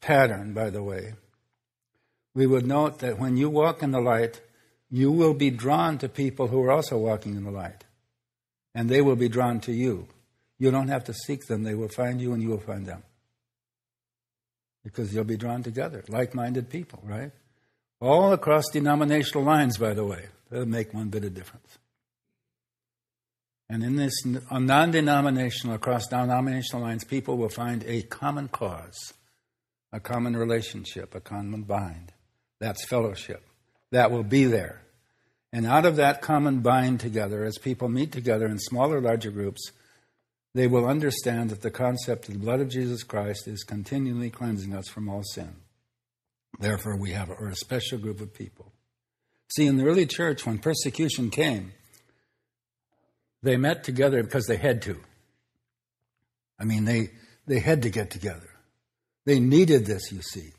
pattern, 0.00 0.52
by 0.52 0.70
the 0.70 0.82
way, 0.82 1.14
we 2.34 2.46
would 2.46 2.66
note 2.66 2.98
that 2.98 3.18
when 3.18 3.36
you 3.36 3.48
walk 3.48 3.82
in 3.82 3.92
the 3.92 4.00
light, 4.00 4.40
you 4.90 5.10
will 5.10 5.34
be 5.34 5.50
drawn 5.50 5.98
to 5.98 6.08
people 6.08 6.48
who 6.48 6.62
are 6.62 6.70
also 6.70 6.98
walking 6.98 7.34
in 7.34 7.44
the 7.44 7.50
light, 7.50 7.84
and 8.76 8.90
they 8.90 9.00
will 9.00 9.16
be 9.16 9.28
drawn 9.28 9.58
to 9.58 9.72
you. 9.72 10.06
You 10.58 10.70
don't 10.70 10.88
have 10.88 11.04
to 11.04 11.14
seek 11.14 11.46
them, 11.46 11.64
they 11.64 11.74
will 11.74 11.88
find 11.88 12.20
you 12.20 12.34
and 12.34 12.42
you 12.42 12.50
will 12.50 12.60
find 12.60 12.84
them. 12.84 13.02
Because 14.84 15.12
you'll 15.12 15.24
be 15.24 15.38
drawn 15.38 15.62
together, 15.62 16.04
like 16.08 16.34
minded 16.34 16.68
people, 16.68 17.02
right? 17.02 17.32
All 18.00 18.34
across 18.34 18.64
denominational 18.70 19.44
lines, 19.44 19.78
by 19.78 19.94
the 19.94 20.04
way. 20.04 20.26
That'll 20.50 20.66
make 20.66 20.92
one 20.92 21.08
bit 21.08 21.24
of 21.24 21.34
difference. 21.34 21.78
And 23.68 23.82
in 23.82 23.96
this 23.96 24.12
non 24.24 24.90
denominational, 24.90 25.74
across 25.74 26.06
denominational 26.06 26.82
lines, 26.82 27.02
people 27.02 27.38
will 27.38 27.48
find 27.48 27.82
a 27.84 28.02
common 28.02 28.48
cause, 28.48 29.14
a 29.90 29.98
common 29.98 30.36
relationship, 30.36 31.14
a 31.14 31.20
common 31.20 31.62
bind. 31.62 32.12
That's 32.60 32.84
fellowship. 32.84 33.42
That 33.90 34.10
will 34.10 34.22
be 34.22 34.44
there. 34.44 34.82
And 35.52 35.66
out 35.66 35.86
of 35.86 35.96
that 35.96 36.22
common 36.22 36.60
bind 36.60 37.00
together, 37.00 37.44
as 37.44 37.58
people 37.58 37.88
meet 37.88 38.12
together 38.12 38.46
in 38.46 38.58
smaller, 38.58 39.00
larger 39.00 39.30
groups, 39.30 39.72
they 40.54 40.66
will 40.66 40.86
understand 40.86 41.50
that 41.50 41.62
the 41.62 41.70
concept 41.70 42.28
of 42.28 42.34
the 42.34 42.40
blood 42.40 42.60
of 42.60 42.68
Jesus 42.68 43.02
Christ 43.02 43.46
is 43.46 43.62
continually 43.62 44.30
cleansing 44.30 44.74
us 44.74 44.88
from 44.88 45.08
all 45.08 45.22
sin. 45.22 45.56
Therefore, 46.58 46.96
we 46.96 47.10
have 47.10 47.30
a, 47.30 47.54
special 47.54 47.98
group 47.98 48.20
of 48.20 48.32
people. 48.32 48.72
See, 49.54 49.66
in 49.66 49.76
the 49.76 49.84
early 49.84 50.06
church, 50.06 50.46
when 50.46 50.58
persecution 50.58 51.30
came, 51.30 51.72
they 53.42 53.56
met 53.56 53.84
together 53.84 54.22
because 54.22 54.46
they 54.46 54.56
had 54.56 54.82
to. 54.82 54.98
I 56.58 56.64
mean, 56.64 56.84
they, 56.84 57.10
they 57.46 57.58
had 57.58 57.82
to 57.82 57.90
get 57.90 58.10
together. 58.10 58.48
They 59.26 59.40
needed 59.40 59.84
this, 59.84 60.10
you 60.10 60.22
see. 60.22 60.52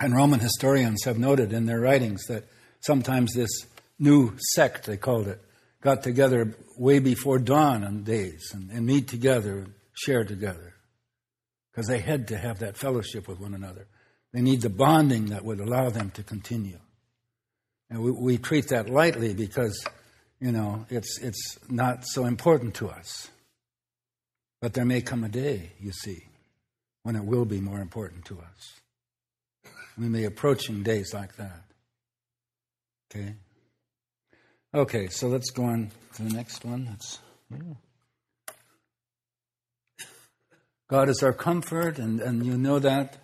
And 0.00 0.14
Roman 0.14 0.40
historians 0.40 1.04
have 1.04 1.18
noted 1.18 1.52
in 1.52 1.66
their 1.66 1.80
writings 1.80 2.24
that 2.26 2.44
sometimes 2.80 3.34
this 3.34 3.50
new 3.98 4.36
sect, 4.54 4.86
they 4.86 4.96
called 4.96 5.28
it, 5.28 5.40
got 5.80 6.02
together 6.02 6.54
way 6.76 6.98
before 6.98 7.38
dawn 7.38 7.84
on 7.84 8.04
days 8.04 8.52
and, 8.54 8.70
and 8.70 8.86
meet 8.86 9.08
together 9.08 9.58
and 9.58 9.72
share 9.92 10.24
together 10.24 10.74
because 11.70 11.86
they 11.88 11.98
had 11.98 12.28
to 12.28 12.36
have 12.36 12.60
that 12.60 12.76
fellowship 12.76 13.28
with 13.28 13.40
one 13.40 13.54
another. 13.54 13.86
They 14.32 14.40
need 14.40 14.62
the 14.62 14.70
bonding 14.70 15.26
that 15.26 15.44
would 15.44 15.60
allow 15.60 15.90
them 15.90 16.10
to 16.12 16.22
continue. 16.22 16.78
And 17.90 18.02
we, 18.02 18.10
we 18.10 18.38
treat 18.38 18.68
that 18.68 18.90
lightly 18.90 19.34
because, 19.34 19.84
you 20.40 20.52
know, 20.52 20.86
it's, 20.90 21.18
it's 21.20 21.58
not 21.68 22.04
so 22.04 22.24
important 22.26 22.74
to 22.76 22.88
us. 22.88 23.28
But 24.60 24.74
there 24.74 24.84
may 24.84 25.00
come 25.00 25.24
a 25.24 25.28
day, 25.28 25.72
you 25.80 25.92
see, 25.92 26.26
when 27.04 27.16
it 27.16 27.24
will 27.24 27.44
be 27.44 27.60
more 27.60 27.80
important 27.80 28.24
to 28.26 28.38
us. 28.38 28.80
May 29.98 30.20
be 30.20 30.24
approaching 30.24 30.82
days 30.82 31.12
like 31.12 31.36
that. 31.36 31.64
Okay? 33.10 33.34
Okay, 34.72 35.08
so 35.08 35.28
let's 35.28 35.50
go 35.50 35.64
on 35.64 35.90
to 36.14 36.22
the 36.22 36.34
next 36.34 36.64
one. 36.64 36.84
That's, 36.84 37.18
yeah. 37.50 37.74
God 40.88 41.08
is 41.08 41.22
our 41.22 41.32
comfort, 41.32 41.98
and, 41.98 42.20
and 42.20 42.46
you 42.46 42.56
know 42.56 42.78
that. 42.78 43.16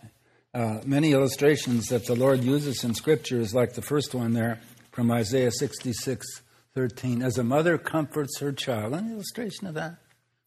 Uh, 0.53 0.81
many 0.85 1.13
illustrations 1.13 1.89
that 1.89 2.07
the 2.07 2.15
Lord 2.15 2.43
uses 2.43 2.85
in 2.85 2.95
Scripture 2.95 3.41
is 3.41 3.55
like 3.55 3.75
the 3.75 3.83
first 3.83 4.15
one 4.15 4.33
there 4.33 4.61
from 4.93 5.11
Isaiah 5.11 5.51
66 5.51 6.27
13. 6.75 7.23
As 7.23 7.39
a 7.39 7.45
mother 7.45 7.79
comforts 7.79 8.41
her 8.41 8.53
child, 8.53 8.95
an 8.95 9.13
illustration 9.13 9.67
of 9.69 9.75
that, 9.75 9.97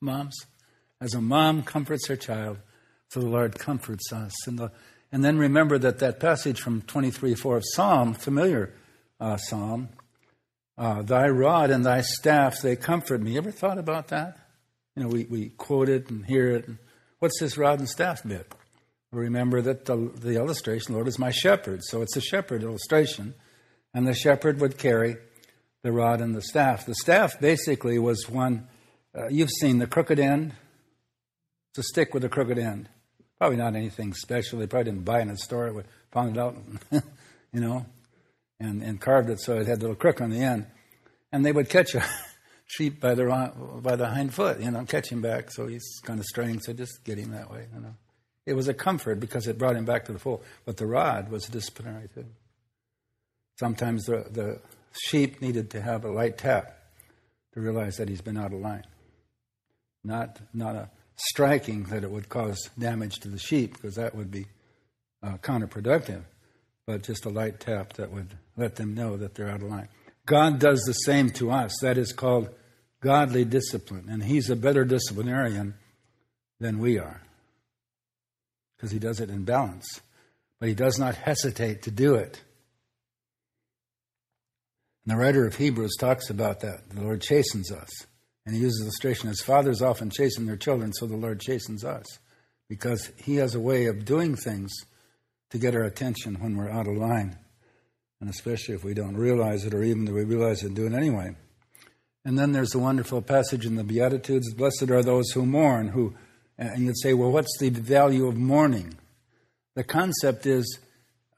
moms. 0.02 0.36
As 1.00 1.14
a 1.14 1.22
mom 1.22 1.64
comforts 1.64 2.08
her 2.08 2.18
child, 2.18 2.58
so 3.10 3.22
the 3.22 3.28
Lord 3.28 3.58
comforts 3.58 4.12
us. 4.12 4.34
And, 4.46 4.60
the, 4.60 4.72
and 5.12 5.24
then 5.24 5.38
remember 5.38 5.78
that 5.78 6.00
that 6.00 6.20
passage 6.20 6.60
from 6.60 6.82
23 6.82 7.36
4 7.36 7.58
of 7.58 7.64
Psalm, 7.74 8.14
familiar 8.14 8.74
uh, 9.20 9.38
Psalm, 9.38 9.90
uh, 10.78 11.02
thy 11.02 11.28
rod 11.28 11.72
and 11.72 11.86
thy 11.86 12.02
staff, 12.02 12.62
they 12.62 12.76
comfort 12.76 13.22
me. 13.22 13.38
Ever 13.38 13.52
thought 13.52 13.78
about 13.78 14.10
that? 14.10 14.38
You 14.96 15.04
know, 15.04 15.10
we, 15.10 15.26
we 15.26 15.50
quote 15.50 15.90
it 15.90 16.10
and 16.10 16.26
hear 16.26 16.50
it. 16.50 16.68
And 16.68 16.78
what's 17.20 17.40
this 17.40 17.58
rod 17.58 17.80
and 17.80 17.90
staff 17.90 18.24
bit? 18.24 18.54
Remember 19.12 19.62
that 19.62 19.86
the, 19.86 19.96
the 19.96 20.36
illustration, 20.36 20.94
Lord 20.94 21.08
is 21.08 21.18
my 21.18 21.32
shepherd. 21.32 21.84
So 21.84 22.02
it's 22.02 22.18
a 22.18 22.22
shepherd 22.22 22.64
illustration. 22.64 23.34
And 23.94 24.08
the 24.08 24.14
shepherd 24.14 24.60
would 24.60 24.78
carry 24.78 25.18
the 25.82 25.92
rod 25.92 26.20
and 26.20 26.36
the 26.36 26.42
staff. 26.42 26.86
The 26.86 26.96
staff 26.96 27.40
basically 27.40 27.98
was 27.98 28.30
one, 28.30 28.68
uh, 29.18 29.28
you've 29.30 29.50
seen 29.50 29.80
the 29.80 29.88
crooked 29.88 30.20
end. 30.20 30.54
It's 31.72 31.80
a 31.80 31.84
stick 31.84 32.14
with 32.14 32.24
a 32.24 32.30
crooked 32.30 32.60
end. 32.60 32.90
Probably 33.38 33.58
not 33.58 33.76
anything 33.76 34.14
special. 34.14 34.60
They 34.60 34.68
probably 34.68 34.92
didn't 34.92 35.06
buy 35.06 35.20
it 35.20 35.24
in 35.24 35.30
a 35.30 35.38
store. 35.38 35.72
They 35.72 35.84
found 36.12 36.36
it 36.36 36.40
out, 36.40 36.58
you 37.54 37.62
know 37.62 37.86
and, 38.60 38.82
and 38.82 39.00
carved 39.00 39.30
it 39.30 39.40
so 39.40 39.58
it 39.58 39.68
had 39.68 39.80
a 39.80 39.82
little 39.82 39.96
crook 39.96 40.22
on 40.22 40.30
the 40.30 40.40
end. 40.40 40.66
And 41.32 41.46
they 41.46 41.52
would 41.52 41.70
catch 41.70 41.96
a 41.96 42.04
sheep 42.66 43.00
by 43.00 43.16
the, 43.16 43.52
by 43.82 43.96
the 43.96 44.08
hind 44.08 44.34
foot, 44.34 44.60
you 44.60 44.72
know, 44.72 44.84
catch 44.86 45.10
him 45.10 45.22
back. 45.22 45.52
So 45.52 45.68
he's 45.68 46.00
kind 46.04 46.20
of 46.20 46.26
straying, 46.26 46.62
so 46.62 46.74
just 46.74 47.04
get 47.04 47.18
him 47.18 47.32
that 47.32 47.52
way, 47.52 47.68
you 47.74 47.82
know. 47.82 47.96
It 48.46 48.54
was 48.54 48.70
a 48.70 48.74
comfort 48.74 49.20
because 49.20 49.46
it 49.48 49.58
brought 49.58 49.76
him 49.76 49.84
back 49.84 50.06
to 50.06 50.14
the 50.14 50.20
fold. 50.20 50.44
But 50.66 50.78
the 50.78 50.86
rod 50.86 51.30
was 51.30 51.50
a 51.50 51.52
disciplinary 51.52 52.08
too. 52.14 52.26
Sometimes 53.60 54.06
the, 54.06 54.26
the 54.32 54.62
sheep 54.98 55.42
needed 55.42 55.70
to 55.72 55.82
have 55.82 56.06
a 56.06 56.12
light 56.12 56.38
tap 56.38 56.78
to 57.54 57.60
realize 57.60 57.98
that 57.98 58.08
he's 58.08 58.22
been 58.22 58.38
out 58.38 58.54
of 58.54 58.62
line. 58.62 58.86
Not, 60.04 60.40
not 60.54 60.76
a 60.76 60.90
striking 61.18 61.84
that 61.86 62.04
it 62.04 62.12
would 62.12 62.30
cause 62.30 62.70
damage 62.78 63.20
to 63.20 63.28
the 63.28 63.40
sheep, 63.40 63.74
because 63.74 63.96
that 63.96 64.16
would 64.16 64.32
be 64.32 64.46
uh, 65.24 65.38
counterproductive, 65.38 66.24
but 66.86 67.04
just 67.04 67.26
a 67.26 67.30
light 67.30 67.60
tap 67.60 67.94
that 67.94 68.12
would 68.12 68.30
let 68.56 68.76
them 68.76 68.94
know 68.94 69.18
that 69.18 69.36
they're 69.36 69.50
out 69.50 69.62
of 69.62 69.70
line. 69.70 69.90
God 70.26 70.60
does 70.60 70.82
the 70.82 70.94
same 70.94 71.30
to 71.32 71.52
us. 71.52 71.74
That 71.82 71.98
is 71.98 72.12
called 72.14 72.50
godly 73.02 73.46
discipline. 73.46 74.08
And 74.10 74.24
He's 74.24 74.50
a 74.50 74.56
better 74.56 74.86
disciplinarian 74.86 75.76
than 76.60 76.80
we 76.80 77.00
are 77.00 77.22
because 78.76 78.92
He 78.92 79.00
does 79.00 79.20
it 79.20 79.30
in 79.30 79.44
balance. 79.44 80.02
But 80.60 80.70
He 80.70 80.76
does 80.76 81.00
not 81.00 81.16
hesitate 81.16 81.84
to 81.84 81.92
do 81.92 82.16
it. 82.16 82.42
And 85.06 85.16
the 85.16 85.18
writer 85.18 85.46
of 85.48 85.56
Hebrews 85.56 85.96
talks 85.98 86.30
about 86.30 86.60
that. 86.60 86.90
The 86.90 87.02
Lord 87.02 87.22
chastens 87.22 87.72
us. 87.72 87.90
And 88.48 88.56
he 88.56 88.62
uses 88.62 88.82
illustration 88.82 89.30
as 89.30 89.42
fathers 89.42 89.84
often 89.84 90.10
chasten 90.10 90.48
their 90.48 90.58
children, 90.58 90.92
so 90.94 91.06
the 91.06 91.16
Lord 91.16 91.40
chastens 91.40 91.86
us. 91.86 92.08
Because 92.68 93.12
he 93.18 93.36
has 93.36 93.54
a 93.54 93.60
way 93.60 93.86
of 93.86 94.06
doing 94.06 94.36
things 94.36 94.74
to 95.52 95.60
get 95.60 95.76
our 95.76 95.84
attention 95.84 96.40
when 96.40 96.58
we're 96.58 96.72
out 96.72 96.88
of 96.88 96.98
line 96.98 97.38
and 98.20 98.30
especially 98.30 98.76
if 98.76 98.84
we 98.84 98.94
don't 98.94 99.16
realize 99.16 99.66
it, 99.66 99.74
or 99.74 99.84
even 99.84 100.06
that 100.06 100.14
we 100.14 100.24
realize 100.24 100.64
it 100.64 100.68
and 100.68 100.76
do 100.76 100.88
it 100.88 100.94
anyway. 100.94 101.36
And 102.26 102.38
then 102.38 102.52
there's 102.52 102.76
a 102.76 102.80
wonderful 102.80 103.22
passage 103.22 103.66
in 103.66 103.76
the 103.76 103.84
Beatitudes 103.84 104.54
Blessed 104.54 104.90
are 104.90 105.04
those 105.04 105.32
who 105.32 105.46
mourn, 105.46 105.90
who, 105.90 106.16
and 106.58 106.86
you'd 106.86 107.00
say, 107.00 107.14
well, 107.14 107.32
what's 107.32 107.58
the 107.60 107.70
value 107.70 108.28
of 108.28 108.36
mourning? 108.36 108.96
The 109.76 109.84
concept 109.84 110.46
is 110.46 110.80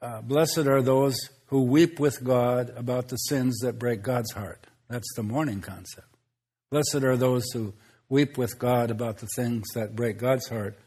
uh, 0.01 0.22
blessed 0.22 0.60
are 0.60 0.82
those 0.82 1.18
who 1.48 1.63
weep 1.63 2.00
with 2.00 2.24
God 2.24 2.72
about 2.75 3.10
the 3.10 3.18
sins 3.18 3.58
that 3.60 3.78
break 3.78 4.01
God's 4.01 4.32
heart. 4.32 4.66
That's 4.88 5.13
the 5.16 5.24
mourning 5.24 5.62
concept. 5.62 6.08
Blessed 6.72 7.04
are 7.04 7.18
those 7.18 7.46
who 7.52 7.74
weep 8.10 8.38
with 8.38 8.60
God 8.60 8.92
about 8.92 9.18
the 9.18 9.28
things 9.36 9.68
that 9.76 9.96
break 9.96 10.18
God's 10.20 10.48
heart, 10.50 10.78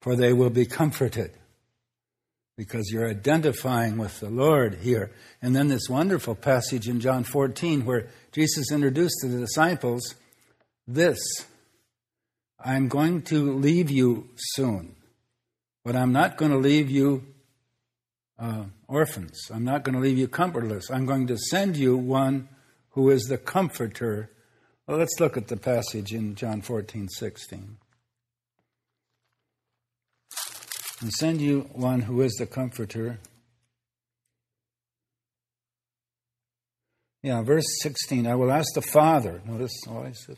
for 0.00 0.16
they 0.16 0.32
will 0.32 0.50
be 0.50 0.66
comforted. 0.66 1.32
because 2.56 2.90
you're 2.92 3.08
identifying 3.08 3.96
with 3.96 4.20
the 4.20 4.28
Lord 4.28 4.74
here. 4.82 5.10
And 5.40 5.56
then 5.56 5.68
this 5.68 5.88
wonderful 5.88 6.34
passage 6.34 6.86
in 6.88 7.00
John 7.00 7.24
14 7.24 7.84
where 7.84 8.08
Jesus 8.30 8.70
introduced 8.70 9.16
to 9.22 9.28
the 9.28 9.40
disciples 9.40 10.14
this 10.86 11.18
I'm 12.64 12.88
going 12.88 13.22
to 13.22 13.54
leave 13.54 13.90
you 13.90 14.28
soon, 14.36 14.94
but 15.84 15.96
I'm 15.96 16.12
not 16.12 16.36
going 16.36 16.52
to 16.52 16.58
leave 16.58 16.90
you 16.90 17.24
uh, 18.38 18.64
orphans. 18.86 19.50
I'm 19.52 19.64
not 19.64 19.82
going 19.82 19.94
to 19.94 20.00
leave 20.00 20.18
you 20.18 20.28
comfortless. 20.28 20.90
I'm 20.90 21.06
going 21.06 21.26
to 21.28 21.36
send 21.36 21.76
you 21.76 21.96
one 21.96 22.48
who 22.90 23.10
is 23.10 23.24
the 23.24 23.38
comforter. 23.38 24.30
Well, 24.86 24.98
let's 24.98 25.20
look 25.20 25.36
at 25.36 25.46
the 25.46 25.56
passage 25.56 26.12
in 26.12 26.34
John 26.34 26.60
14 26.60 27.08
16. 27.08 27.76
And 31.00 31.12
send 31.12 31.40
you 31.40 31.68
one 31.72 32.00
who 32.02 32.20
is 32.20 32.32
the 32.34 32.46
comforter. 32.46 33.20
Yeah, 37.22 37.42
verse 37.42 37.66
16. 37.82 38.26
I 38.26 38.34
will 38.34 38.50
ask 38.50 38.74
the 38.74 38.82
Father. 38.82 39.40
Notice 39.46 39.72
oh, 39.88 39.98
always 39.98 40.28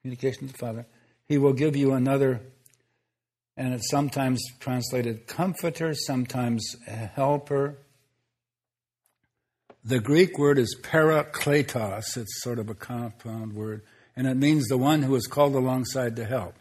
communication 0.00 0.46
to 0.46 0.52
the 0.52 0.58
Father. 0.58 0.86
He 1.26 1.36
will 1.36 1.52
give 1.52 1.76
you 1.76 1.92
another, 1.92 2.40
and 3.56 3.74
it's 3.74 3.90
sometimes 3.90 4.42
translated 4.58 5.26
comforter, 5.26 5.94
sometimes 5.94 6.74
helper. 6.86 7.76
The 9.84 10.00
Greek 10.00 10.38
word 10.38 10.58
is 10.58 10.76
parakletos. 10.82 12.16
It's 12.16 12.42
sort 12.42 12.58
of 12.58 12.68
a 12.68 12.74
compound 12.74 13.54
word, 13.54 13.82
and 14.14 14.26
it 14.26 14.36
means 14.36 14.68
the 14.68 14.76
one 14.76 15.02
who 15.02 15.14
is 15.14 15.26
called 15.26 15.54
alongside 15.54 16.16
to 16.16 16.24
help. 16.24 16.54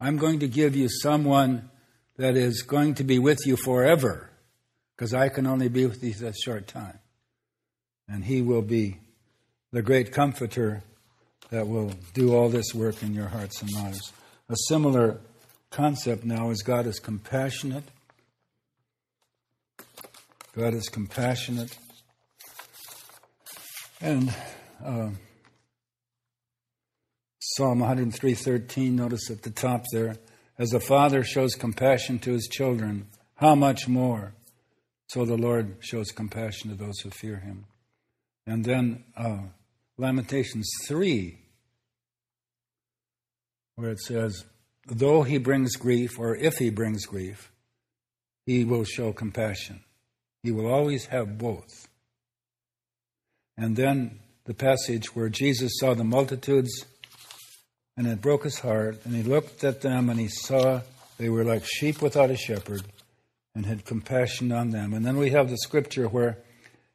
I'm 0.00 0.16
going 0.16 0.40
to 0.40 0.48
give 0.48 0.74
you 0.74 0.88
someone 0.88 1.70
that 2.16 2.36
is 2.36 2.62
going 2.62 2.94
to 2.94 3.04
be 3.04 3.18
with 3.18 3.46
you 3.46 3.56
forever, 3.56 4.30
because 4.96 5.12
I 5.12 5.28
can 5.28 5.46
only 5.46 5.68
be 5.68 5.86
with 5.86 6.02
you 6.02 6.14
a 6.26 6.32
short 6.32 6.66
time. 6.66 6.98
And 8.08 8.24
he 8.24 8.42
will 8.42 8.62
be 8.62 8.98
the 9.70 9.82
great 9.82 10.12
comforter 10.12 10.82
that 11.50 11.68
will 11.68 11.92
do 12.14 12.34
all 12.34 12.48
this 12.48 12.74
work 12.74 13.02
in 13.02 13.14
your 13.14 13.28
hearts 13.28 13.60
and 13.60 13.70
lives. 13.72 14.12
A 14.48 14.56
similar 14.68 15.20
concept 15.70 16.24
now 16.24 16.50
is 16.50 16.62
God 16.62 16.86
is 16.86 16.98
compassionate. 16.98 17.84
God 20.56 20.74
is 20.74 20.88
compassionate. 20.88 21.76
And 24.02 24.34
uh, 24.84 25.10
Psalm 27.38 27.78
103:13, 27.80 28.92
notice 28.92 29.30
at 29.30 29.42
the 29.42 29.50
top 29.50 29.84
there, 29.92 30.16
as 30.58 30.72
a 30.72 30.80
father 30.80 31.22
shows 31.22 31.54
compassion 31.54 32.18
to 32.18 32.32
his 32.32 32.48
children, 32.48 33.06
how 33.36 33.54
much 33.54 33.86
more 33.88 34.34
so 35.06 35.24
the 35.24 35.36
Lord 35.36 35.76
shows 35.80 36.10
compassion 36.10 36.70
to 36.70 36.76
those 36.76 36.98
who 37.00 37.10
fear 37.10 37.36
him. 37.36 37.66
And 38.46 38.64
then 38.64 39.04
uh, 39.16 39.38
Lamentations 39.96 40.68
3 40.88 41.38
where 43.76 43.90
it 43.90 44.00
says, 44.00 44.44
though 44.86 45.22
he 45.22 45.38
brings 45.38 45.76
grief, 45.76 46.18
or 46.18 46.36
if 46.36 46.58
he 46.58 46.70
brings 46.70 47.06
grief, 47.06 47.50
he 48.46 48.64
will 48.64 48.84
show 48.84 49.12
compassion. 49.12 49.82
He 50.42 50.50
will 50.50 50.66
always 50.66 51.06
have 51.06 51.38
both. 51.38 51.88
And 53.56 53.76
then 53.76 54.20
the 54.44 54.54
passage 54.54 55.14
where 55.14 55.28
Jesus 55.28 55.72
saw 55.78 55.94
the 55.94 56.04
multitudes 56.04 56.86
and 57.96 58.06
it 58.06 58.22
broke 58.22 58.44
his 58.44 58.60
heart, 58.60 59.04
and 59.04 59.14
he 59.14 59.22
looked 59.22 59.64
at 59.64 59.82
them 59.82 60.08
and 60.08 60.18
he 60.18 60.28
saw 60.28 60.80
they 61.18 61.28
were 61.28 61.44
like 61.44 61.64
sheep 61.64 62.00
without 62.00 62.30
a 62.30 62.36
shepherd 62.36 62.82
and 63.54 63.66
had 63.66 63.84
compassion 63.84 64.50
on 64.50 64.70
them. 64.70 64.94
And 64.94 65.04
then 65.04 65.18
we 65.18 65.30
have 65.30 65.50
the 65.50 65.58
scripture 65.58 66.08
where, 66.08 66.38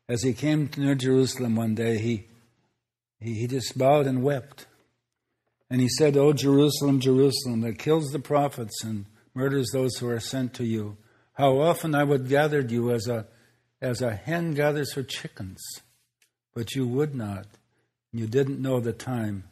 as 0.09 0.23
he 0.23 0.33
came 0.33 0.69
near 0.75 0.95
Jerusalem 0.95 1.55
one 1.55 1.75
day, 1.75 1.99
he, 1.99 2.25
he, 3.19 3.35
he 3.35 3.47
just 3.47 3.77
bowed 3.77 4.07
and 4.07 4.23
wept. 4.23 4.65
And 5.69 5.81
he 5.81 5.89
said, 5.89 6.17
O 6.17 6.33
Jerusalem, 6.33 6.99
Jerusalem, 6.99 7.61
that 7.61 7.77
kills 7.77 8.07
the 8.07 8.19
prophets 8.19 8.83
and 8.83 9.05
murders 9.35 9.69
those 9.71 9.97
who 9.97 10.09
are 10.09 10.19
sent 10.19 10.53
to 10.55 10.65
you, 10.65 10.97
how 11.33 11.59
often 11.59 11.93
I 11.93 12.03
would 12.03 12.27
gather 12.27 12.61
you 12.61 12.91
as 12.91 13.07
a, 13.07 13.27
as 13.81 14.01
a 14.01 14.15
hen 14.15 14.55
gathers 14.55 14.93
her 14.93 15.03
chickens, 15.03 15.61
but 16.57 16.73
you 16.73 16.87
would 16.87 17.13
not. 17.13 17.45
You 18.11 18.25
didn't 18.25 18.59
know 18.59 18.79
the 18.79 18.91
time 18.91 19.43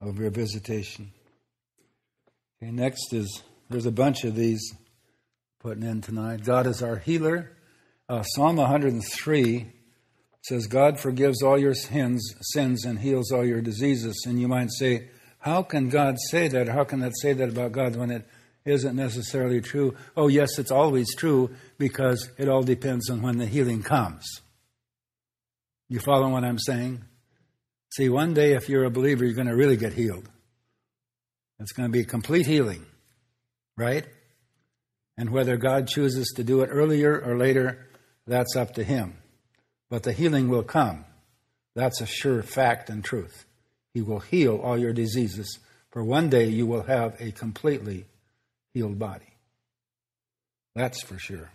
of 0.00 0.20
your 0.20 0.30
visitation. 0.30 1.10
Okay, 2.62 2.70
next 2.70 3.12
is 3.12 3.42
there's 3.68 3.86
a 3.86 3.90
bunch 3.90 4.22
of 4.22 4.36
these 4.36 4.72
putting 5.58 5.82
in 5.82 6.02
tonight. 6.02 6.44
God 6.44 6.68
is 6.68 6.80
our 6.80 6.94
healer. 6.94 7.56
Uh, 8.08 8.22
Psalm 8.22 8.54
103 8.54 9.66
says, 10.42 10.68
God 10.68 11.00
forgives 11.00 11.42
all 11.42 11.58
your 11.58 11.74
sins, 11.74 12.22
sins 12.52 12.84
and 12.84 13.00
heals 13.00 13.32
all 13.32 13.44
your 13.44 13.60
diseases. 13.60 14.26
And 14.28 14.40
you 14.40 14.46
might 14.46 14.70
say, 14.70 15.08
how 15.40 15.64
can 15.64 15.88
God 15.88 16.18
say 16.30 16.46
that? 16.46 16.68
How 16.68 16.84
can 16.84 17.00
that 17.00 17.18
say 17.20 17.32
that 17.32 17.48
about 17.48 17.72
God 17.72 17.96
when 17.96 18.12
it 18.12 18.28
isn't 18.64 18.94
necessarily 18.94 19.60
true? 19.60 19.96
Oh, 20.16 20.28
yes, 20.28 20.56
it's 20.60 20.70
always 20.70 21.12
true 21.16 21.50
because 21.78 22.30
it 22.38 22.48
all 22.48 22.62
depends 22.62 23.10
on 23.10 23.22
when 23.22 23.38
the 23.38 23.46
healing 23.46 23.82
comes. 23.82 24.24
You 25.88 26.00
follow 26.00 26.28
what 26.28 26.44
I'm 26.44 26.58
saying? 26.58 27.04
See, 27.94 28.08
one 28.08 28.34
day 28.34 28.52
if 28.54 28.68
you're 28.68 28.84
a 28.84 28.90
believer, 28.90 29.24
you're 29.24 29.34
going 29.34 29.46
to 29.46 29.56
really 29.56 29.76
get 29.76 29.92
healed. 29.92 30.28
It's 31.58 31.72
going 31.72 31.88
to 31.88 31.92
be 31.92 32.04
complete 32.04 32.46
healing, 32.46 32.84
right? 33.76 34.04
And 35.16 35.30
whether 35.30 35.56
God 35.56 35.88
chooses 35.88 36.32
to 36.36 36.44
do 36.44 36.60
it 36.62 36.66
earlier 36.66 37.18
or 37.18 37.38
later, 37.38 37.86
that's 38.26 38.56
up 38.56 38.74
to 38.74 38.84
Him. 38.84 39.16
But 39.88 40.02
the 40.02 40.12
healing 40.12 40.48
will 40.48 40.64
come. 40.64 41.04
That's 41.74 42.00
a 42.00 42.06
sure 42.06 42.42
fact 42.42 42.90
and 42.90 43.04
truth. 43.04 43.46
He 43.94 44.02
will 44.02 44.20
heal 44.20 44.56
all 44.56 44.76
your 44.76 44.92
diseases, 44.92 45.58
for 45.90 46.04
one 46.04 46.28
day 46.28 46.46
you 46.46 46.66
will 46.66 46.82
have 46.82 47.18
a 47.20 47.30
completely 47.30 48.04
healed 48.74 48.98
body. 48.98 49.32
That's 50.74 51.02
for 51.02 51.18
sure. 51.18 51.50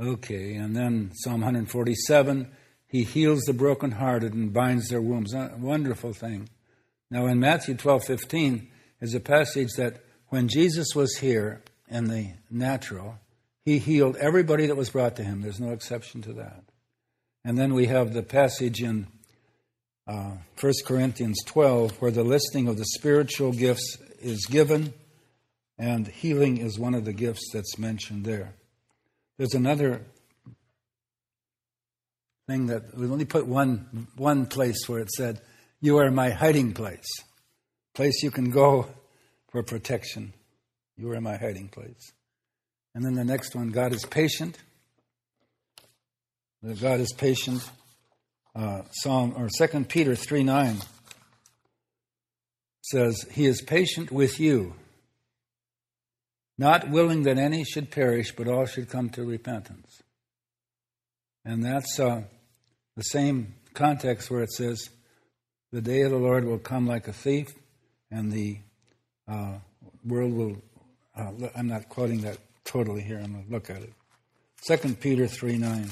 Okay, 0.00 0.54
and 0.54 0.76
then 0.76 1.10
Psalm 1.14 1.40
147 1.40 2.50
He 2.86 3.02
heals 3.02 3.40
the 3.42 3.52
brokenhearted 3.52 4.32
and 4.32 4.52
binds 4.52 4.88
their 4.88 5.00
wounds. 5.00 5.34
A 5.34 5.54
wonderful 5.58 6.12
thing. 6.12 6.48
Now, 7.10 7.26
in 7.26 7.40
Matthew 7.40 7.74
12 7.74 8.04
15 8.04 8.68
is 9.00 9.14
a 9.14 9.20
passage 9.20 9.70
that 9.76 10.04
when 10.28 10.48
Jesus 10.48 10.94
was 10.94 11.16
here 11.16 11.62
in 11.88 12.04
the 12.04 12.32
natural, 12.50 13.18
he 13.64 13.78
healed 13.78 14.16
everybody 14.16 14.66
that 14.66 14.76
was 14.76 14.90
brought 14.90 15.16
to 15.16 15.24
him. 15.24 15.42
There's 15.42 15.60
no 15.60 15.72
exception 15.72 16.22
to 16.22 16.32
that. 16.34 16.64
And 17.44 17.58
then 17.58 17.74
we 17.74 17.86
have 17.86 18.12
the 18.12 18.22
passage 18.22 18.82
in 18.82 19.08
uh, 20.06 20.36
1 20.60 20.72
Corinthians 20.86 21.42
12 21.44 22.00
where 22.00 22.10
the 22.10 22.24
listing 22.24 22.68
of 22.68 22.78
the 22.78 22.84
spiritual 22.84 23.52
gifts 23.52 23.98
is 24.20 24.46
given, 24.46 24.92
and 25.76 26.06
healing 26.06 26.58
is 26.58 26.78
one 26.78 26.94
of 26.94 27.04
the 27.04 27.12
gifts 27.12 27.50
that's 27.52 27.78
mentioned 27.78 28.24
there. 28.24 28.54
There's 29.38 29.54
another 29.54 30.02
thing 32.48 32.66
that 32.66 32.96
we 32.96 33.06
only 33.06 33.24
put 33.24 33.46
one 33.46 34.08
one 34.16 34.46
place 34.46 34.88
where 34.88 35.00
it 35.00 35.10
said, 35.12 35.40
"You 35.80 35.98
are 35.98 36.10
my 36.10 36.30
hiding 36.30 36.74
place, 36.74 37.06
place 37.94 38.22
you 38.22 38.32
can 38.32 38.50
go 38.50 38.88
for 39.50 39.62
protection. 39.62 40.32
You 40.96 41.12
are 41.12 41.20
my 41.20 41.36
hiding 41.36 41.68
place." 41.68 42.12
And 42.94 43.04
then 43.04 43.14
the 43.14 43.24
next 43.24 43.54
one, 43.54 43.70
God 43.70 43.92
is 43.92 44.04
patient. 44.04 44.58
God 46.80 46.98
is 46.98 47.12
patient. 47.12 47.62
Uh, 48.56 48.82
Psalm 48.90 49.34
or 49.36 49.48
Second 49.50 49.88
Peter 49.88 50.16
three 50.16 50.42
nine 50.42 50.78
says, 52.82 53.24
"He 53.30 53.46
is 53.46 53.62
patient 53.62 54.10
with 54.10 54.40
you, 54.40 54.74
not 56.58 56.90
willing 56.90 57.22
that 57.22 57.38
any 57.38 57.64
should 57.64 57.90
perish, 57.90 58.32
but 58.34 58.48
all 58.48 58.66
should 58.66 58.88
come 58.88 59.08
to 59.10 59.24
repentance." 59.24 60.02
And 61.44 61.64
that's 61.64 61.98
uh, 61.98 62.22
the 62.96 63.02
same 63.02 63.54
context 63.74 64.30
where 64.30 64.42
it 64.42 64.52
says, 64.52 64.90
"The 65.72 65.80
day 65.80 66.02
of 66.02 66.10
the 66.10 66.18
Lord 66.18 66.44
will 66.44 66.58
come 66.58 66.86
like 66.86 67.08
a 67.08 67.12
thief, 67.12 67.48
and 68.10 68.30
the 68.30 68.58
uh, 69.26 69.58
world 70.04 70.32
will." 70.32 70.56
Uh, 71.16 71.48
I'm 71.56 71.68
not 71.68 71.88
quoting 71.88 72.20
that 72.22 72.38
totally 72.64 73.02
here. 73.02 73.18
I'm 73.18 73.32
going 73.32 73.44
to 73.44 73.50
look 73.50 73.70
at 73.70 73.82
it. 73.82 73.92
2 74.66 74.94
Peter 74.94 75.26
3 75.26 75.56
9. 75.56 75.88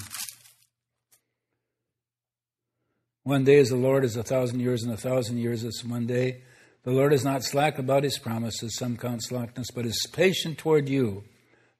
One 3.22 3.42
day 3.42 3.58
as 3.58 3.70
the 3.70 3.76
Lord 3.76 4.04
is 4.04 4.16
a 4.16 4.22
thousand 4.22 4.60
years, 4.60 4.84
and 4.84 4.92
a 4.92 4.96
thousand 4.96 5.38
years 5.38 5.64
is 5.64 5.84
one 5.84 6.06
day. 6.06 6.42
The 6.86 6.92
Lord 6.92 7.12
is 7.12 7.24
not 7.24 7.42
slack 7.42 7.80
about 7.80 8.04
his 8.04 8.16
promises, 8.16 8.76
some 8.76 8.96
count 8.96 9.24
slackness, 9.24 9.72
but 9.74 9.86
is 9.86 10.06
patient 10.12 10.56
toward 10.56 10.88
you, 10.88 11.24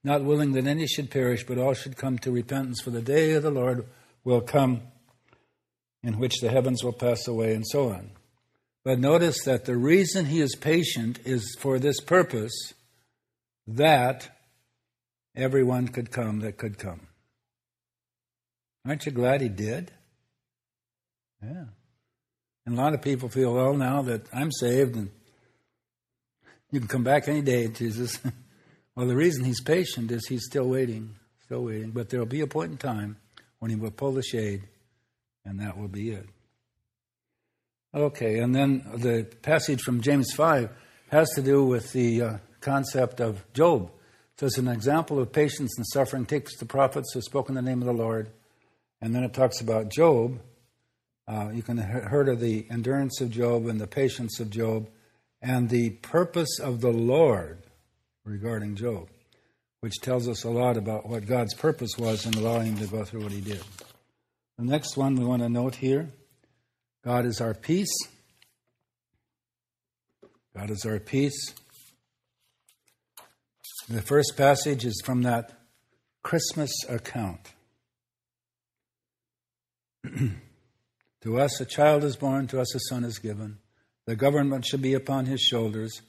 not 0.03 0.25
willing 0.25 0.51
that 0.53 0.66
any 0.66 0.88
should 0.88 1.12
perish, 1.12 1.47
but 1.47 1.59
all 1.59 1.75
should 1.75 1.97
come 1.97 2.19
to 2.19 2.33
repentance. 2.33 2.81
For 2.83 2.90
the 2.90 3.01
day 3.01 3.31
of 3.35 3.45
the 3.45 3.53
Lord 3.53 3.87
will 4.25 4.40
come 4.40 4.83
in 6.03 6.19
which 6.19 6.40
the 6.40 6.51
heavens 6.51 6.83
will 6.83 6.92
pass 6.92 7.29
away, 7.29 7.55
and 7.55 7.64
so 7.64 7.90
on. 7.90 8.11
But 8.83 8.99
notice 8.99 9.45
that 9.45 9.64
the 9.64 9.77
reason 9.77 10.27
he 10.27 10.40
is 10.40 10.57
patient 10.57 11.21
is 11.25 11.57
for 11.61 11.79
this 11.79 12.01
purpose 12.01 12.75
that 13.69 14.37
everyone 15.37 15.87
could 15.87 16.11
come 16.11 16.40
that 16.40 16.57
could 16.57 16.79
come. 16.79 17.07
Aren't 18.85 19.07
you 19.07 19.12
glad 19.12 19.40
he 19.40 19.49
did? 19.49 19.92
Yeah. 21.40 21.66
And 22.66 22.76
a 22.76 22.81
lot 22.81 22.94
of 22.94 23.00
people 23.00 23.29
feel, 23.29 23.55
well, 23.55 23.74
now 23.74 24.02
that 24.02 24.26
I'm 24.35 24.50
saved 24.50 24.96
and 24.96 25.11
you 26.72 26.81
can 26.81 26.88
come 26.88 27.05
back 27.05 27.29
any 27.29 27.42
day, 27.42 27.68
Jesus. 27.72 28.18
well, 28.94 29.07
the 29.07 29.16
reason 29.16 29.44
he's 29.44 29.62
patient 29.62 30.11
is 30.11 30.26
he's 30.26 30.44
still 30.44 30.68
waiting, 30.68 31.14
still 31.44 31.64
waiting. 31.64 31.92
But 31.92 32.11
there 32.11 32.18
will 32.18 32.26
be 32.26 32.40
a 32.40 32.46
point 32.46 32.72
in 32.72 32.79
time 32.79 33.16
when 33.61 33.70
he 33.70 33.76
will 33.76 33.92
pull 33.92 34.12
the 34.12 34.22
shade, 34.22 34.64
and 35.44 35.61
that 35.61 35.79
will 35.79 35.88
be 35.88 36.11
it. 36.11 36.26
Okay, 37.94 38.40
and 38.40 38.55
then 38.55 38.85
the 38.96 39.26
passage 39.42 39.81
from 39.81 40.02
James 40.02 40.33
5 40.35 40.68
has 41.11 41.31
to 41.31 41.42
do 41.42 41.64
with 41.64 41.92
the 41.92 42.20
uh, 42.20 42.38
concept 42.61 43.20
of 43.20 43.42
Job. 43.55 43.90
So 44.38 44.46
it's 44.46 44.59
an 44.59 44.68
example 44.68 45.18
of 45.18 45.33
patience 45.33 45.72
and 45.79 45.87
suffering. 45.87 46.26
takes 46.26 46.59
the 46.59 46.66
prophets 46.66 47.14
who 47.14 47.22
spoke 47.22 47.48
in 47.48 47.55
the 47.55 47.62
name 47.62 47.81
of 47.81 47.87
the 47.87 47.94
Lord, 47.94 48.29
and 49.00 49.14
then 49.14 49.24
it 49.24 49.33
talks 49.33 49.61
about 49.61 49.88
Job. 49.88 50.38
Uh, 51.29 51.51
you 51.53 51.62
can 51.62 51.79
heard 51.79 52.29
of 52.29 52.39
the 52.41 52.67
endurance 52.71 53.21
of 53.21 53.31
Job 53.31 53.67
and 53.67 53.81
the 53.81 53.87
patience 53.87 54.39
of 54.39 54.51
Job 54.51 54.89
and 55.43 55.69
the 55.69 55.91
purpose 55.91 56.61
of 56.61 56.81
the 56.81 56.93
Lord 56.93 57.59
regarding 58.25 58.77
Job, 58.77 59.09
which 59.81 59.95
tells 60.01 60.29
us 60.29 60.45
a 60.45 60.51
lot 60.51 60.77
about 60.77 61.09
what 61.09 61.27
God's 61.27 61.55
purpose 61.55 61.99
was 61.99 62.27
in 62.27 62.35
allowing 62.35 62.77
him 62.77 62.79
to 62.79 62.87
go 62.87 63.05
through 63.05 63.25
what 63.25 63.33
he 63.33 63.41
did. 63.41 63.62
The 64.57 64.65
next 64.65 64.97
one 64.97 65.17
we 65.17 65.25
want 65.25 65.43
to 65.43 65.49
note 65.49 65.77
here 65.77 66.11
God 67.05 67.27
is 67.27 67.41
our 67.41 67.55
peace. 67.55 67.95
God 70.57 70.71
is 70.71 70.87
our 70.87 71.01
peace. 71.01 71.55
The 73.89 74.03
first 74.03 74.37
passage 74.37 74.85
is 74.85 75.03
from 75.05 75.23
that 75.23 75.53
Christmas 76.23 76.71
account. 76.89 77.53
to 81.27 81.41
us 81.41 81.61
a 81.61 81.65
child 81.65 82.05
is 82.05 82.15
born, 82.15 82.47
to 82.47 82.61
us 82.61 82.73
a 82.73 82.79
son 82.89 83.03
is 83.03 83.19
given. 83.19 83.59
The 84.07 84.15
government 84.15 84.65
shall 84.65 84.79
be 84.79 84.95
upon 84.95 85.27
his 85.27 85.41
shoulders. 85.41 86.01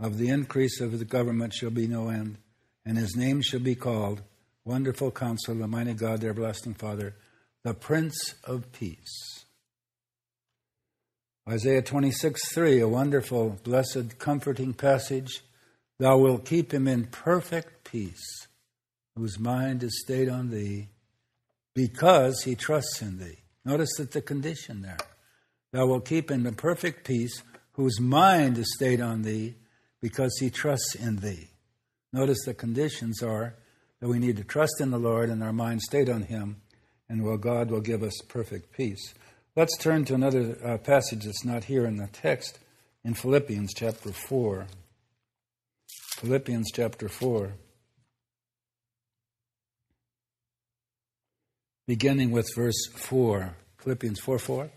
Of 0.00 0.16
the 0.16 0.30
increase 0.30 0.80
of 0.80 0.98
the 0.98 1.04
government 1.04 1.52
shall 1.52 1.68
be 1.68 1.86
no 1.86 2.08
end. 2.08 2.38
And 2.86 2.96
his 2.96 3.14
name 3.14 3.42
shall 3.42 3.60
be 3.60 3.74
called 3.74 4.22
Wonderful 4.64 5.10
Counselor, 5.10 5.58
the 5.58 5.66
Mighty 5.66 5.92
God, 5.92 6.22
the 6.22 6.28
Everlasting 6.28 6.72
Father, 6.72 7.14
the 7.64 7.74
Prince 7.74 8.34
of 8.44 8.72
Peace. 8.72 9.44
Isaiah 11.46 11.82
26, 11.82 12.54
3, 12.54 12.80
a 12.80 12.88
wonderful, 12.88 13.58
blessed, 13.62 14.18
comforting 14.18 14.72
passage. 14.72 15.42
Thou 15.98 16.16
wilt 16.16 16.46
keep 16.46 16.72
him 16.72 16.88
in 16.88 17.08
perfect 17.08 17.84
peace, 17.84 18.46
whose 19.16 19.38
mind 19.38 19.82
is 19.82 20.00
stayed 20.00 20.30
on 20.30 20.48
thee, 20.48 20.88
because 21.74 22.44
he 22.44 22.54
trusts 22.54 23.02
in 23.02 23.18
thee. 23.18 23.36
Notice 23.66 23.96
that 23.98 24.12
the 24.12 24.22
condition 24.22 24.82
there. 24.82 24.96
Thou 25.72 25.88
wilt 25.88 26.06
keep 26.06 26.30
in 26.30 26.44
the 26.44 26.52
perfect 26.52 27.04
peace, 27.04 27.42
whose 27.72 28.00
mind 28.00 28.56
is 28.58 28.72
stayed 28.76 29.00
on 29.00 29.22
thee, 29.22 29.56
because 30.00 30.38
he 30.38 30.50
trusts 30.50 30.94
in 30.94 31.16
thee. 31.16 31.48
Notice 32.12 32.38
the 32.44 32.54
conditions 32.54 33.24
are 33.24 33.56
that 34.00 34.08
we 34.08 34.20
need 34.20 34.36
to 34.36 34.44
trust 34.44 34.80
in 34.80 34.92
the 34.92 35.00
Lord 35.00 35.30
and 35.30 35.42
our 35.42 35.52
mind 35.52 35.82
stayed 35.82 36.08
on 36.08 36.22
him, 36.22 36.62
and 37.08 37.24
well, 37.24 37.38
God 37.38 37.72
will 37.72 37.80
give 37.80 38.04
us 38.04 38.14
perfect 38.28 38.70
peace. 38.70 39.14
Let's 39.56 39.76
turn 39.76 40.04
to 40.04 40.14
another 40.14 40.56
uh, 40.64 40.78
passage 40.78 41.24
that's 41.24 41.44
not 41.44 41.64
here 41.64 41.86
in 41.86 41.96
the 41.96 42.06
text 42.06 42.60
in 43.02 43.14
Philippians 43.14 43.74
chapter 43.74 44.12
4. 44.12 44.68
Philippians 46.18 46.70
chapter 46.72 47.08
4. 47.08 47.52
Beginning 51.86 52.30
with 52.30 52.46
verse 52.54 52.86
4. 52.96 53.56
Philippians 53.78 54.20
4 54.20 54.38
4. 54.38 54.70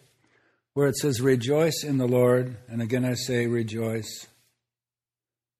Where 0.73 0.87
it 0.87 0.97
says, 0.97 1.21
Rejoice 1.21 1.83
in 1.83 1.97
the 1.97 2.07
Lord. 2.07 2.57
And 2.67 2.81
again 2.81 3.05
I 3.05 3.15
say, 3.15 3.47
Rejoice. 3.47 4.27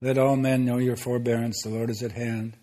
Let 0.02 0.18
all 0.18 0.36
men 0.36 0.66
know 0.66 0.78
your 0.78 0.96
forbearance. 0.96 1.62
The 1.64 1.70
Lord 1.70 1.90
is 1.90 2.04
at 2.04 2.14
hand. 2.14 2.56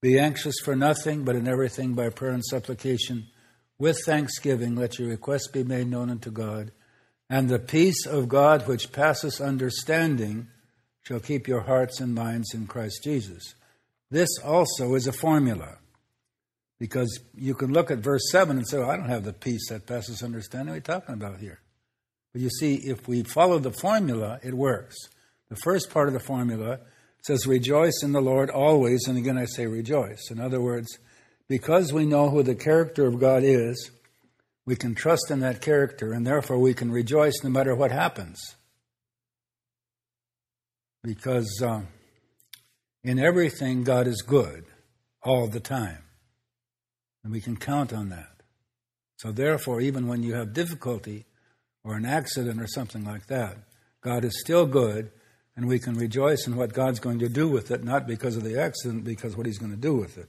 Be 0.00 0.18
anxious 0.18 0.56
for 0.64 0.74
nothing, 0.74 1.24
but 1.24 1.36
in 1.36 1.46
everything 1.46 1.94
by 1.94 2.08
prayer 2.08 2.32
and 2.32 2.44
supplication 2.44 3.28
with 3.82 3.98
thanksgiving, 4.04 4.76
let 4.76 5.00
your 5.00 5.08
requests 5.08 5.48
be 5.48 5.64
made 5.64 5.88
known 5.88 6.08
unto 6.08 6.30
God, 6.30 6.70
and 7.28 7.48
the 7.48 7.58
peace 7.58 8.06
of 8.06 8.28
God, 8.28 8.68
which 8.68 8.92
passes 8.92 9.40
understanding, 9.40 10.46
shall 11.00 11.18
keep 11.18 11.48
your 11.48 11.62
hearts 11.62 11.98
and 11.98 12.14
minds 12.14 12.54
in 12.54 12.68
Christ 12.68 13.00
Jesus. 13.02 13.56
This 14.08 14.28
also 14.44 14.94
is 14.94 15.08
a 15.08 15.12
formula. 15.12 15.78
Because 16.82 17.20
you 17.36 17.54
can 17.54 17.72
look 17.72 17.92
at 17.92 17.98
verse 17.98 18.28
7 18.32 18.56
and 18.56 18.66
say, 18.66 18.76
well, 18.76 18.90
I 18.90 18.96
don't 18.96 19.08
have 19.08 19.22
the 19.22 19.32
peace 19.32 19.68
that 19.68 19.86
passes 19.86 20.20
understanding. 20.20 20.74
What 20.74 20.78
are 20.78 20.80
talking 20.80 21.14
about 21.14 21.38
here? 21.38 21.60
But 22.32 22.42
you 22.42 22.50
see, 22.50 22.74
if 22.74 23.06
we 23.06 23.22
follow 23.22 23.60
the 23.60 23.70
formula, 23.70 24.40
it 24.42 24.52
works. 24.52 24.96
The 25.48 25.54
first 25.54 25.90
part 25.90 26.08
of 26.08 26.12
the 26.12 26.18
formula 26.18 26.80
says, 27.22 27.46
Rejoice 27.46 28.02
in 28.02 28.10
the 28.10 28.20
Lord 28.20 28.50
always. 28.50 29.06
And 29.06 29.16
again, 29.16 29.38
I 29.38 29.44
say 29.44 29.68
rejoice. 29.68 30.28
In 30.28 30.40
other 30.40 30.60
words, 30.60 30.98
because 31.48 31.92
we 31.92 32.04
know 32.04 32.30
who 32.30 32.42
the 32.42 32.56
character 32.56 33.06
of 33.06 33.20
God 33.20 33.44
is, 33.44 33.92
we 34.66 34.74
can 34.74 34.96
trust 34.96 35.30
in 35.30 35.38
that 35.38 35.60
character, 35.62 36.12
and 36.12 36.26
therefore 36.26 36.58
we 36.58 36.74
can 36.74 36.90
rejoice 36.90 37.44
no 37.44 37.50
matter 37.50 37.76
what 37.76 37.92
happens. 37.92 38.56
Because 41.04 41.62
uh, 41.64 41.82
in 43.04 43.20
everything, 43.20 43.84
God 43.84 44.08
is 44.08 44.20
good 44.22 44.64
all 45.22 45.46
the 45.46 45.60
time. 45.60 46.01
And 47.24 47.32
we 47.32 47.40
can 47.40 47.56
count 47.56 47.92
on 47.92 48.08
that. 48.08 48.42
So, 49.16 49.30
therefore, 49.30 49.80
even 49.80 50.08
when 50.08 50.22
you 50.22 50.34
have 50.34 50.52
difficulty 50.52 51.26
or 51.84 51.94
an 51.94 52.04
accident 52.04 52.60
or 52.60 52.66
something 52.66 53.04
like 53.04 53.26
that, 53.26 53.56
God 54.00 54.24
is 54.24 54.40
still 54.40 54.66
good, 54.66 55.10
and 55.56 55.68
we 55.68 55.78
can 55.78 55.94
rejoice 55.94 56.46
in 56.46 56.56
what 56.56 56.72
God's 56.72 56.98
going 56.98 57.20
to 57.20 57.28
do 57.28 57.48
with 57.48 57.70
it, 57.70 57.84
not 57.84 58.06
because 58.06 58.36
of 58.36 58.42
the 58.42 58.60
accident, 58.60 59.04
because 59.04 59.36
what 59.36 59.46
He's 59.46 59.58
going 59.58 59.70
to 59.70 59.76
do 59.76 59.94
with 59.94 60.18
it. 60.18 60.28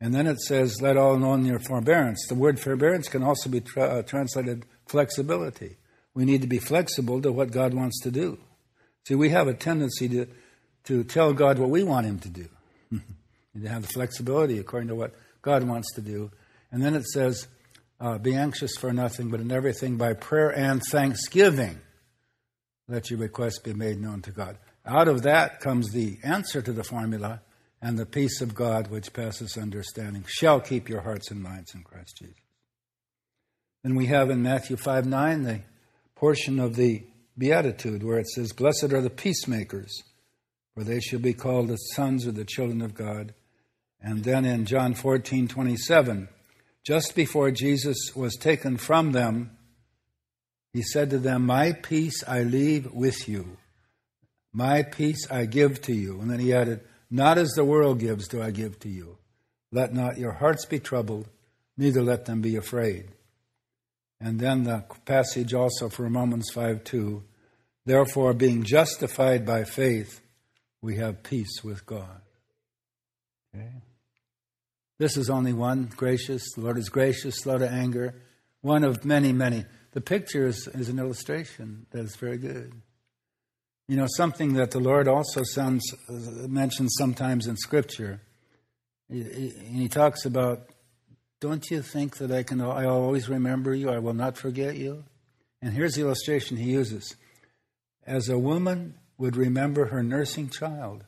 And 0.00 0.14
then 0.14 0.26
it 0.26 0.40
says, 0.40 0.82
let 0.82 0.96
all 0.96 1.16
know 1.16 1.36
your 1.36 1.58
forbearance. 1.58 2.26
The 2.28 2.34
word 2.34 2.60
forbearance 2.60 3.08
can 3.08 3.22
also 3.22 3.48
be 3.48 3.62
tra- 3.62 3.98
uh, 3.98 4.02
translated 4.02 4.66
flexibility. 4.86 5.76
We 6.14 6.26
need 6.26 6.42
to 6.42 6.46
be 6.46 6.58
flexible 6.58 7.22
to 7.22 7.32
what 7.32 7.50
God 7.50 7.72
wants 7.72 8.00
to 8.02 8.10
do. 8.10 8.38
See, 9.04 9.14
we 9.14 9.30
have 9.30 9.48
a 9.48 9.54
tendency 9.54 10.08
to, 10.10 10.26
to 10.84 11.04
tell 11.04 11.32
God 11.32 11.58
what 11.58 11.70
we 11.70 11.82
want 11.82 12.06
Him 12.06 12.18
to 12.20 12.28
do. 12.28 12.48
And 13.54 13.64
to 13.64 13.70
have 13.70 13.80
the 13.80 13.88
flexibility 13.88 14.58
according 14.58 14.88
to 14.88 14.94
what 14.94 15.14
God 15.46 15.62
wants 15.62 15.94
to 15.94 16.00
do. 16.00 16.32
And 16.72 16.82
then 16.82 16.96
it 16.96 17.06
says, 17.06 17.46
uh, 18.00 18.18
be 18.18 18.34
anxious 18.34 18.76
for 18.76 18.92
nothing, 18.92 19.30
but 19.30 19.40
in 19.40 19.52
everything 19.52 19.96
by 19.96 20.12
prayer 20.12 20.50
and 20.50 20.82
thanksgiving, 20.90 21.78
let 22.88 23.10
your 23.10 23.20
requests 23.20 23.60
be 23.60 23.72
made 23.72 24.00
known 24.00 24.22
to 24.22 24.32
God. 24.32 24.58
Out 24.84 25.06
of 25.06 25.22
that 25.22 25.60
comes 25.60 25.92
the 25.92 26.18
answer 26.24 26.60
to 26.60 26.72
the 26.72 26.82
formula 26.82 27.42
and 27.80 27.96
the 27.96 28.06
peace 28.06 28.40
of 28.40 28.56
God, 28.56 28.88
which 28.88 29.12
passes 29.12 29.56
understanding, 29.56 30.24
shall 30.26 30.60
keep 30.60 30.88
your 30.88 31.02
hearts 31.02 31.30
and 31.30 31.40
minds 31.40 31.74
in 31.74 31.82
Christ 31.82 32.16
Jesus. 32.18 32.34
Then 33.84 33.94
we 33.94 34.06
have 34.06 34.30
in 34.30 34.42
Matthew 34.42 34.76
5 34.76 35.06
9 35.06 35.42
the 35.44 35.60
portion 36.16 36.58
of 36.58 36.74
the 36.74 37.04
Beatitude 37.38 38.02
where 38.02 38.18
it 38.18 38.28
says, 38.28 38.52
Blessed 38.52 38.92
are 38.92 39.00
the 39.00 39.10
peacemakers, 39.10 40.02
for 40.74 40.82
they 40.82 40.98
shall 40.98 41.20
be 41.20 41.34
called 41.34 41.68
the 41.68 41.76
sons 41.76 42.26
of 42.26 42.34
the 42.34 42.44
children 42.44 42.82
of 42.82 42.94
God. 42.94 43.32
And 44.00 44.24
then 44.24 44.44
in 44.44 44.66
John 44.66 44.94
14 44.94 45.48
27, 45.48 46.28
just 46.84 47.14
before 47.14 47.50
Jesus 47.50 48.14
was 48.14 48.36
taken 48.36 48.76
from 48.76 49.12
them, 49.12 49.56
he 50.72 50.82
said 50.82 51.10
to 51.10 51.18
them, 51.18 51.46
My 51.46 51.72
peace 51.72 52.22
I 52.28 52.42
leave 52.42 52.92
with 52.92 53.28
you, 53.28 53.56
my 54.52 54.82
peace 54.82 55.26
I 55.30 55.46
give 55.46 55.80
to 55.82 55.92
you. 55.92 56.20
And 56.20 56.30
then 56.30 56.38
he 56.38 56.52
added, 56.52 56.80
not 57.10 57.38
as 57.38 57.50
the 57.50 57.64
world 57.64 58.00
gives 58.00 58.28
do 58.28 58.42
I 58.42 58.50
give 58.50 58.78
to 58.80 58.88
you. 58.88 59.18
Let 59.72 59.94
not 59.94 60.18
your 60.18 60.32
hearts 60.32 60.64
be 60.64 60.78
troubled, 60.78 61.28
neither 61.76 62.02
let 62.02 62.24
them 62.24 62.40
be 62.40 62.56
afraid. 62.56 63.08
And 64.20 64.40
then 64.40 64.64
the 64.64 64.84
passage 65.04 65.52
also 65.52 65.88
from 65.88 66.16
Romans 66.16 66.50
5 66.52 66.84
2. 66.84 67.22
Therefore, 67.84 68.32
being 68.32 68.64
justified 68.64 69.46
by 69.46 69.64
faith, 69.64 70.20
we 70.80 70.96
have 70.96 71.22
peace 71.22 71.62
with 71.62 71.86
God. 71.86 72.22
Okay? 73.56 73.72
This 74.98 75.16
is 75.16 75.28
only 75.28 75.52
one 75.52 75.90
gracious. 75.94 76.52
The 76.54 76.62
Lord 76.62 76.78
is 76.78 76.88
gracious, 76.88 77.36
slow 77.36 77.58
to 77.58 77.68
anger. 77.68 78.14
One 78.62 78.84
of 78.84 79.04
many, 79.04 79.32
many. 79.32 79.64
The 79.92 80.00
picture 80.00 80.46
is, 80.46 80.68
is 80.68 80.88
an 80.88 80.98
illustration 80.98 81.86
that 81.90 82.04
is 82.04 82.16
very 82.16 82.38
good. 82.38 82.72
You 83.88 83.96
know, 83.96 84.06
something 84.16 84.54
that 84.54 84.72
the 84.72 84.80
Lord 84.80 85.06
also 85.06 85.42
sounds, 85.44 85.84
uh, 86.08 86.12
mentions 86.48 86.94
sometimes 86.98 87.46
in 87.46 87.56
Scripture. 87.56 88.20
He, 89.08 89.50
he 89.50 89.88
talks 89.88 90.24
about, 90.24 90.70
don't 91.40 91.64
you 91.70 91.82
think 91.82 92.16
that 92.16 92.32
I 92.32 92.42
can, 92.42 92.60
I 92.60 92.86
always 92.86 93.28
remember 93.28 93.74
you, 93.74 93.90
I 93.90 93.98
will 93.98 94.14
not 94.14 94.36
forget 94.36 94.76
you? 94.76 95.04
And 95.62 95.72
here's 95.72 95.94
the 95.94 96.02
illustration 96.02 96.56
he 96.56 96.72
uses. 96.72 97.14
As 98.04 98.28
a 98.28 98.38
woman 98.38 98.94
would 99.18 99.36
remember 99.36 99.86
her 99.86 100.02
nursing 100.02 100.50
child, 100.50 101.04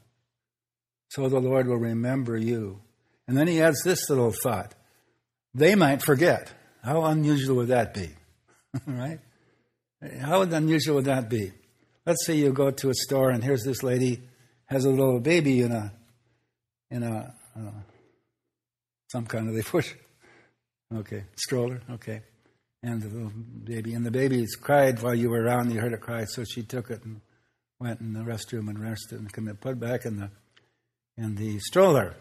so 1.08 1.28
the 1.28 1.40
Lord 1.40 1.66
will 1.66 1.78
remember 1.78 2.36
you. 2.36 2.80
And 3.26 3.36
then 3.36 3.46
he 3.46 3.60
adds 3.60 3.82
this 3.82 4.08
little 4.08 4.32
thought 4.32 4.74
they 5.54 5.74
might 5.74 6.02
forget. 6.02 6.52
How 6.82 7.04
unusual 7.04 7.56
would 7.56 7.68
that 7.68 7.94
be? 7.94 8.10
right? 8.86 9.18
How 10.20 10.42
unusual 10.42 10.96
would 10.96 11.06
that 11.06 11.28
be? 11.28 11.52
Let's 12.06 12.24
say 12.24 12.36
you 12.36 12.52
go 12.52 12.70
to 12.70 12.90
a 12.90 12.94
store 12.94 13.30
and 13.30 13.42
here's 13.42 13.64
this 13.64 13.82
lady 13.82 14.22
has 14.66 14.84
a 14.84 14.90
little 14.90 15.20
baby 15.20 15.62
in 15.62 15.72
a 15.72 15.92
in 16.90 17.02
a 17.02 17.34
uh, 17.56 17.70
some 19.08 19.26
kind 19.26 19.48
of 19.48 19.54
they 19.54 19.62
push 19.62 19.94
okay 20.94 21.24
stroller 21.36 21.80
okay 21.90 22.22
and 22.82 23.02
the 23.02 23.08
little 23.08 23.32
baby 23.64 23.94
and 23.94 24.06
the 24.06 24.10
baby's 24.10 24.54
cried 24.56 25.02
while 25.02 25.14
you 25.14 25.28
were 25.30 25.42
around 25.42 25.70
you 25.70 25.80
heard 25.80 25.92
it 25.92 26.00
cry 26.00 26.24
so 26.24 26.44
she 26.44 26.62
took 26.62 26.90
it 26.90 27.02
and 27.04 27.20
went 27.80 28.00
in 28.00 28.12
the 28.12 28.20
restroom 28.20 28.68
and 28.68 28.78
rested 28.78 29.18
and 29.18 29.60
put 29.60 29.72
it 29.72 29.80
back 29.80 30.04
in 30.04 30.16
the 30.18 30.30
in 31.18 31.34
the 31.34 31.58
stroller. 31.58 32.16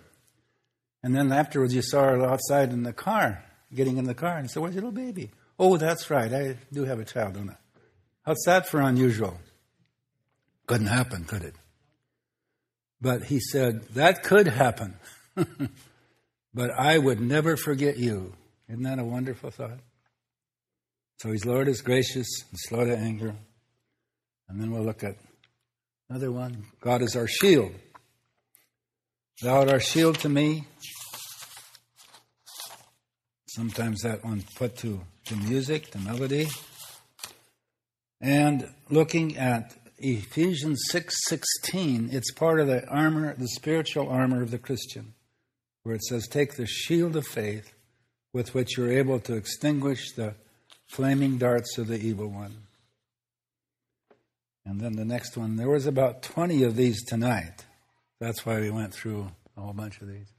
And 1.02 1.16
then 1.16 1.32
afterwards 1.32 1.74
you 1.74 1.82
saw 1.82 2.04
her 2.04 2.26
outside 2.26 2.74
in 2.74 2.84
the 2.84 2.92
car 2.92 3.44
getting 3.74 3.98
in 3.98 4.06
the 4.06 4.14
car 4.14 4.36
and 4.38 4.46
you 4.46 4.50
said 4.50 4.62
where's 4.62 4.76
your 4.76 4.84
little 4.84 5.06
baby? 5.06 5.32
Oh 5.58 5.78
that's 5.78 6.10
right. 6.10 6.34
I 6.34 6.58
do 6.74 6.84
have 6.84 7.00
a 7.00 7.06
child 7.06 7.36
don't 7.36 7.50
i? 7.50 7.58
How's 8.24 8.44
that 8.46 8.68
for 8.68 8.82
unusual? 8.82 9.40
Couldn't 10.66 10.88
happen 10.88 11.24
could 11.24 11.44
it? 11.44 11.56
But 13.00 13.24
he 13.24 13.40
said 13.40 13.88
that 13.90 14.24
could 14.24 14.48
happen. 14.48 14.96
But 16.58 16.72
i 16.72 16.98
would 16.98 17.22
never 17.22 17.56
forget 17.56 17.98
you. 17.98 18.34
Isn't 18.68 18.82
that 18.82 18.98
a 18.98 19.04
wonderful 19.04 19.52
thought? 19.52 19.78
So 21.20 21.32
his 21.32 21.46
Lord 21.46 21.68
is 21.68 21.82
gracious 21.82 22.28
and 22.50 22.60
slow 22.60 22.84
to 22.84 22.98
anger. 22.98 23.36
And 24.50 24.60
then 24.60 24.72
we'll 24.72 24.84
look 24.84 25.04
at 25.04 25.18
another 26.10 26.32
one. 26.32 26.66
God 26.82 27.04
is 27.04 27.16
our 27.16 27.28
shield. 27.28 27.74
Thou 29.42 29.60
art 29.60 29.70
our 29.70 29.80
shield 29.80 30.18
to 30.20 30.30
me. 30.30 30.66
Sometimes 33.48 34.02
that 34.02 34.24
one 34.24 34.44
put 34.56 34.76
to 34.78 35.02
the 35.30 35.36
music, 35.36 35.92
the 35.92 36.00
melody. 36.00 36.48
And 38.20 38.74
looking 38.90 39.38
at 39.38 39.76
Ephesians 40.00 40.84
6:16, 40.90 42.10
it's 42.12 42.32
part 42.32 42.60
of 42.60 42.68
the 42.68 42.88
armor, 42.88 43.36
the 43.36 43.48
spiritual 43.48 44.10
armor 44.10 44.42
of 44.42 44.50
the 44.50 44.58
Christian, 44.58 45.14
where 45.84 45.94
it 45.94 46.04
says, 46.04 46.28
"Take 46.28 46.56
the 46.56 46.66
shield 46.66 47.16
of 47.16 47.28
faith 47.28 47.74
with 48.34 48.56
which 48.56 48.76
you're 48.76 48.92
able 48.92 49.20
to 49.20 49.36
extinguish 49.36 50.14
the 50.14 50.36
flaming 50.88 51.38
darts 51.38 51.78
of 51.78 51.88
the 51.88 52.00
evil 52.00 52.28
one. 52.28 52.68
And 54.66 54.82
then 54.82 54.94
the 54.94 55.06
next 55.06 55.38
one, 55.38 55.58
there 55.58 55.70
was 55.70 55.86
about 55.86 56.24
20 56.24 56.64
of 56.64 56.76
these 56.76 57.04
tonight. 57.06 57.67
That's 58.20 58.46
why 58.46 58.60
we 58.60 58.70
went 58.70 58.94
through 58.94 59.32
a 59.56 59.62
whole 59.62 59.74
bunch 59.74 60.02
of 60.02 60.08
these. 60.08 60.32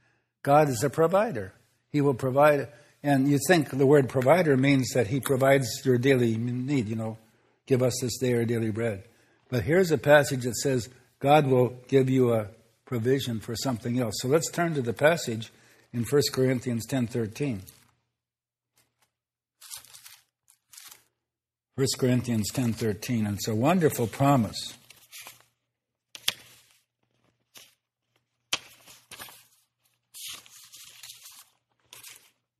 God 0.43 0.69
is 0.69 0.83
a 0.83 0.89
provider. 0.89 1.53
He 1.91 2.01
will 2.01 2.13
provide, 2.13 2.67
and 3.03 3.29
you 3.29 3.39
think 3.47 3.69
the 3.69 3.85
word 3.85 4.09
provider 4.09 4.57
means 4.57 4.89
that 4.93 5.07
He 5.07 5.19
provides 5.19 5.67
your 5.85 5.97
daily 5.97 6.37
need, 6.37 6.87
you 6.87 6.95
know, 6.95 7.17
give 7.65 7.81
us 7.81 7.93
this 8.01 8.17
day 8.17 8.33
our 8.33 8.45
daily 8.45 8.71
bread. 8.71 9.03
But 9.49 9.63
here's 9.63 9.91
a 9.91 9.97
passage 9.97 10.43
that 10.43 10.55
says 10.55 10.89
God 11.19 11.47
will 11.47 11.75
give 11.87 12.09
you 12.09 12.33
a 12.33 12.47
provision 12.85 13.39
for 13.39 13.55
something 13.55 13.99
else. 13.99 14.15
So 14.19 14.27
let's 14.27 14.49
turn 14.49 14.73
to 14.75 14.81
the 14.81 14.93
passage 14.93 15.51
in 15.93 16.03
1 16.03 16.21
Corinthians 16.31 16.85
10:13. 16.87 17.61
1 21.75 21.87
Corinthians 21.97 22.51
10:13 22.51 23.25
and 23.25 23.37
it's 23.37 23.47
a 23.47 23.55
wonderful 23.55 24.07
promise. 24.07 24.75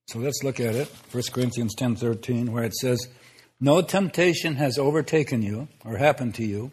So 0.09 0.17
let's 0.17 0.41
look 0.43 0.59
at 0.59 0.73
it. 0.73 0.87
1 1.11 1.31
Corinthians 1.31 1.75
10:13 1.75 2.51
where 2.51 2.63
it 2.63 2.75
says, 2.75 3.09
"No 3.59 3.83
temptation 3.83 4.55
has 4.55 4.79
overtaken 4.79 5.43
you 5.43 5.67
or 5.85 5.97
happened 5.97 6.33
to 6.35 6.43
you, 6.43 6.71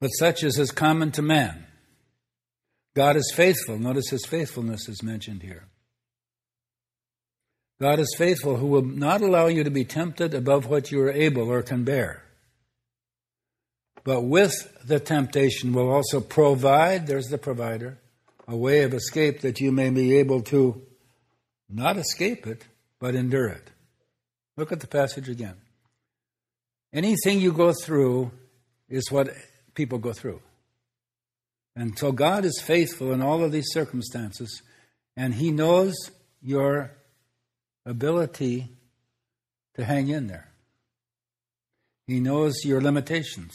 but 0.00 0.10
such 0.10 0.44
as 0.44 0.56
is 0.56 0.70
common 0.70 1.10
to 1.12 1.22
man. 1.22 1.66
God 2.94 3.16
is 3.16 3.32
faithful. 3.34 3.80
Notice 3.80 4.10
his 4.10 4.26
faithfulness 4.26 4.88
is 4.88 5.02
mentioned 5.02 5.42
here. 5.42 5.66
God 7.80 7.98
is 7.98 8.14
faithful, 8.16 8.58
who 8.58 8.68
will 8.68 8.84
not 8.84 9.22
allow 9.22 9.48
you 9.48 9.64
to 9.64 9.70
be 9.70 9.84
tempted 9.84 10.34
above 10.34 10.66
what 10.66 10.92
you 10.92 11.00
are 11.00 11.10
able 11.10 11.50
or 11.50 11.62
can 11.62 11.82
bear. 11.82 12.22
But 14.04 14.20
with 14.20 14.52
the 14.84 15.00
temptation 15.00 15.72
will 15.72 15.90
also 15.90 16.20
provide, 16.20 17.08
there's 17.08 17.26
the 17.26 17.38
provider, 17.38 17.98
a 18.46 18.56
way 18.56 18.82
of 18.82 18.94
escape 18.94 19.40
that 19.40 19.60
you 19.60 19.72
may 19.72 19.90
be 19.90 20.16
able 20.18 20.42
to 20.42 20.82
not 21.68 21.96
escape 21.96 22.46
it, 22.46 22.66
but 23.00 23.14
endure 23.14 23.48
it. 23.48 23.70
Look 24.56 24.70
at 24.70 24.80
the 24.80 24.86
passage 24.86 25.28
again. 25.28 25.56
Anything 26.92 27.40
you 27.40 27.52
go 27.52 27.72
through 27.72 28.30
is 28.88 29.10
what 29.10 29.30
people 29.74 29.98
go 29.98 30.12
through. 30.12 30.40
And 31.74 31.98
so 31.98 32.12
God 32.12 32.44
is 32.44 32.60
faithful 32.62 33.12
in 33.12 33.20
all 33.20 33.42
of 33.42 33.50
these 33.50 33.72
circumstances, 33.72 34.62
and 35.16 35.34
He 35.34 35.50
knows 35.50 35.94
your 36.40 36.92
ability 37.84 38.68
to 39.74 39.84
hang 39.84 40.08
in 40.08 40.28
there. 40.28 40.52
He 42.06 42.20
knows 42.20 42.64
your 42.64 42.80
limitations. 42.80 43.52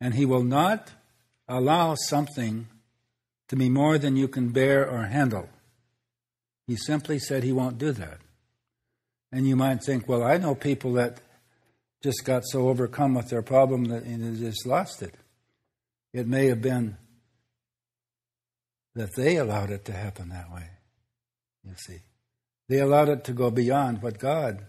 And 0.00 0.14
He 0.14 0.24
will 0.24 0.44
not 0.44 0.92
allow 1.48 1.94
something 1.94 2.68
to 3.50 3.56
be 3.56 3.68
more 3.68 3.98
than 3.98 4.14
you 4.14 4.28
can 4.28 4.50
bear 4.50 4.88
or 4.88 5.02
handle. 5.06 5.48
He 6.68 6.76
simply 6.76 7.18
said 7.18 7.42
He 7.42 7.50
won't 7.50 7.78
do 7.78 7.90
that. 7.90 8.18
And 9.32 9.46
you 9.46 9.56
might 9.56 9.82
think, 9.82 10.08
well, 10.08 10.22
I 10.22 10.36
know 10.36 10.54
people 10.54 10.92
that 10.92 11.20
just 12.00 12.24
got 12.24 12.44
so 12.46 12.68
overcome 12.68 13.14
with 13.14 13.28
their 13.28 13.42
problem 13.42 13.86
that 13.86 14.04
they 14.04 14.40
just 14.40 14.66
lost 14.66 15.02
it. 15.02 15.16
It 16.12 16.28
may 16.28 16.46
have 16.46 16.62
been 16.62 16.96
that 18.94 19.16
they 19.16 19.36
allowed 19.36 19.70
it 19.70 19.84
to 19.86 19.92
happen 19.92 20.28
that 20.28 20.52
way, 20.52 20.68
you 21.64 21.74
see. 21.76 21.98
They 22.68 22.78
allowed 22.78 23.08
it 23.08 23.24
to 23.24 23.32
go 23.32 23.50
beyond 23.50 24.00
what 24.00 24.20
God 24.20 24.64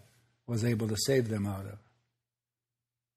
was 0.47 0.65
able 0.65 0.87
to 0.87 0.97
save 1.05 1.29
them 1.29 1.45
out 1.45 1.65
of. 1.65 1.77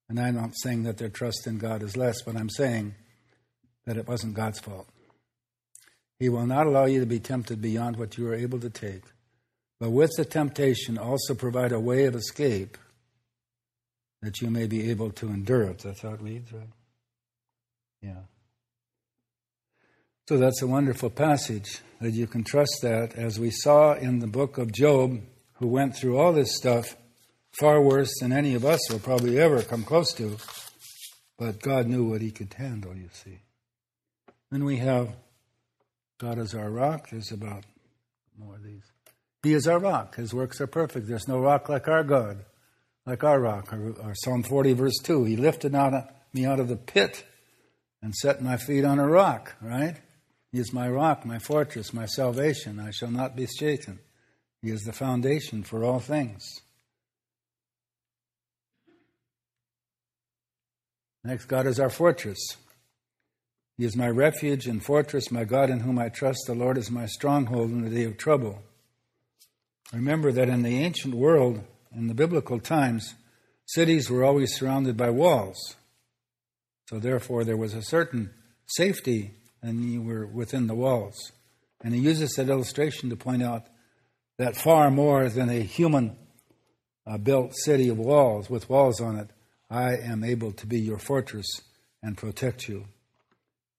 And 0.09 0.19
I'm 0.19 0.35
not 0.35 0.51
saying 0.61 0.83
that 0.83 0.99
their 0.99 1.09
trust 1.09 1.47
in 1.47 1.57
God 1.57 1.81
is 1.81 1.97
less, 1.97 2.21
but 2.21 2.35
I'm 2.35 2.51
saying 2.51 2.93
that 3.87 3.97
it 3.97 4.07
wasn't 4.07 4.35
God's 4.35 4.59
fault. 4.59 4.87
He 6.19 6.29
will 6.29 6.45
not 6.45 6.67
allow 6.67 6.85
you 6.85 6.99
to 7.01 7.05
be 7.05 7.19
tempted 7.19 7.61
beyond 7.61 7.97
what 7.97 8.17
you 8.17 8.27
are 8.29 8.35
able 8.35 8.59
to 8.59 8.69
take, 8.69 9.03
but 9.79 9.91
with 9.91 10.11
the 10.17 10.25
temptation 10.25 10.97
also 10.97 11.33
provide 11.33 11.71
a 11.71 11.79
way 11.79 12.05
of 12.05 12.15
escape 12.15 12.77
that 14.21 14.41
you 14.41 14.49
may 14.49 14.65
be 14.65 14.89
able 14.89 15.11
to 15.11 15.27
endure 15.27 15.63
it. 15.63 15.79
That's 15.79 16.01
how 16.01 16.13
it 16.13 16.21
reads, 16.21 16.51
right? 16.51 16.69
Yeah. 18.01 18.21
So 20.27 20.37
that's 20.37 20.61
a 20.61 20.67
wonderful 20.67 21.11
passage 21.11 21.81
that 22.01 22.13
you 22.13 22.25
can 22.25 22.43
trust 22.43 22.79
that, 22.81 23.13
as 23.15 23.39
we 23.39 23.51
saw 23.51 23.93
in 23.93 24.19
the 24.19 24.27
book 24.27 24.57
of 24.57 24.71
Job, 24.71 25.21
who 25.55 25.67
went 25.67 25.95
through 25.95 26.17
all 26.17 26.33
this 26.33 26.55
stuff 26.55 26.95
far 27.59 27.81
worse 27.81 28.11
than 28.19 28.31
any 28.31 28.55
of 28.55 28.65
us 28.65 28.79
will 28.89 28.99
probably 28.99 29.39
ever 29.39 29.61
come 29.61 29.83
close 29.83 30.11
to, 30.13 30.37
but 31.37 31.61
God 31.61 31.87
knew 31.87 32.05
what 32.05 32.21
he 32.21 32.31
could 32.31 32.53
handle, 32.53 32.95
you 32.95 33.09
see. 33.11 33.39
Then 34.51 34.65
we 34.65 34.77
have 34.77 35.13
God 36.25 36.39
is 36.39 36.55
our 36.55 36.71
rock. 36.71 37.09
There's 37.11 37.31
about 37.31 37.65
more 38.35 38.55
of 38.55 38.63
these. 38.63 38.81
He 39.43 39.53
is 39.53 39.67
our 39.67 39.77
rock. 39.77 40.15
His 40.15 40.33
works 40.33 40.59
are 40.59 40.65
perfect. 40.65 41.07
There's 41.07 41.27
no 41.27 41.39
rock 41.39 41.69
like 41.69 41.87
our 41.87 42.03
God, 42.03 42.45
like 43.05 43.23
our 43.23 43.39
rock. 43.39 43.71
Our, 43.71 43.93
our 44.01 44.15
Psalm 44.15 44.41
40, 44.41 44.73
verse 44.73 44.97
2. 45.03 45.25
He 45.25 45.37
lifted 45.37 45.75
out 45.75 45.93
me 46.33 46.43
out 46.43 46.59
of 46.59 46.67
the 46.67 46.77
pit 46.77 47.23
and 48.01 48.15
set 48.15 48.41
my 48.41 48.57
feet 48.57 48.83
on 48.85 48.97
a 48.97 49.07
rock, 49.07 49.53
right? 49.61 49.97
He 50.51 50.57
is 50.57 50.73
my 50.73 50.89
rock, 50.89 51.27
my 51.27 51.37
fortress, 51.37 51.93
my 51.93 52.07
salvation. 52.07 52.79
I 52.79 52.89
shall 52.89 53.11
not 53.11 53.35
be 53.35 53.45
shaken. 53.45 53.99
He 54.63 54.71
is 54.71 54.81
the 54.81 54.93
foundation 54.93 55.61
for 55.61 55.83
all 55.83 55.99
things. 55.99 56.43
Next, 61.23 61.45
God 61.45 61.67
is 61.67 61.79
our 61.79 61.91
fortress. 61.91 62.39
He 63.77 63.85
is 63.85 63.95
my 63.95 64.07
refuge 64.07 64.67
and 64.67 64.83
fortress, 64.83 65.31
my 65.31 65.43
God 65.43 65.69
in 65.69 65.81
whom 65.81 65.99
I 65.99 66.09
trust. 66.09 66.45
The 66.47 66.55
Lord 66.55 66.77
is 66.77 66.89
my 66.89 67.05
stronghold 67.05 67.71
in 67.71 67.81
the 67.81 67.89
day 67.89 68.03
of 68.03 68.17
trouble. 68.17 68.61
Remember 69.93 70.31
that 70.31 70.49
in 70.49 70.63
the 70.63 70.81
ancient 70.81 71.13
world, 71.13 71.61
in 71.93 72.07
the 72.07 72.13
biblical 72.13 72.59
times, 72.59 73.15
cities 73.65 74.09
were 74.09 74.23
always 74.23 74.55
surrounded 74.55 74.95
by 74.95 75.09
walls. 75.09 75.75
So, 76.89 76.99
therefore, 76.99 77.43
there 77.43 77.57
was 77.57 77.73
a 77.73 77.81
certain 77.81 78.31
safety 78.67 79.31
and 79.61 79.83
you 79.83 80.01
were 80.01 80.27
within 80.27 80.67
the 80.67 80.75
walls. 80.75 81.31
And 81.83 81.93
he 81.93 81.99
uses 81.99 82.31
that 82.33 82.49
illustration 82.49 83.09
to 83.09 83.15
point 83.15 83.43
out 83.43 83.65
that 84.37 84.55
far 84.55 84.91
more 84.91 85.29
than 85.29 85.49
a 85.49 85.61
human 85.61 86.15
uh, 87.07 87.17
built 87.17 87.55
city 87.55 87.89
of 87.89 87.97
walls 87.97 88.49
with 88.49 88.69
walls 88.69 89.01
on 89.01 89.17
it, 89.17 89.29
I 89.69 89.97
am 89.97 90.23
able 90.23 90.51
to 90.53 90.67
be 90.67 90.79
your 90.79 90.99
fortress 90.99 91.45
and 92.01 92.17
protect 92.17 92.67
you. 92.67 92.85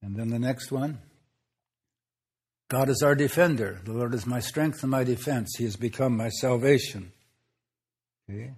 And 0.02 0.16
then 0.16 0.28
the 0.28 0.38
next 0.38 0.70
one 0.70 0.98
God 2.68 2.88
is 2.88 3.02
our 3.02 3.14
defender. 3.14 3.80
The 3.84 3.92
Lord 3.92 4.12
is 4.14 4.26
my 4.26 4.40
strength 4.40 4.82
and 4.82 4.90
my 4.90 5.04
defense. 5.04 5.54
He 5.56 5.64
has 5.64 5.76
become 5.76 6.16
my 6.16 6.28
salvation. 6.30 7.12
Okay. 8.28 8.52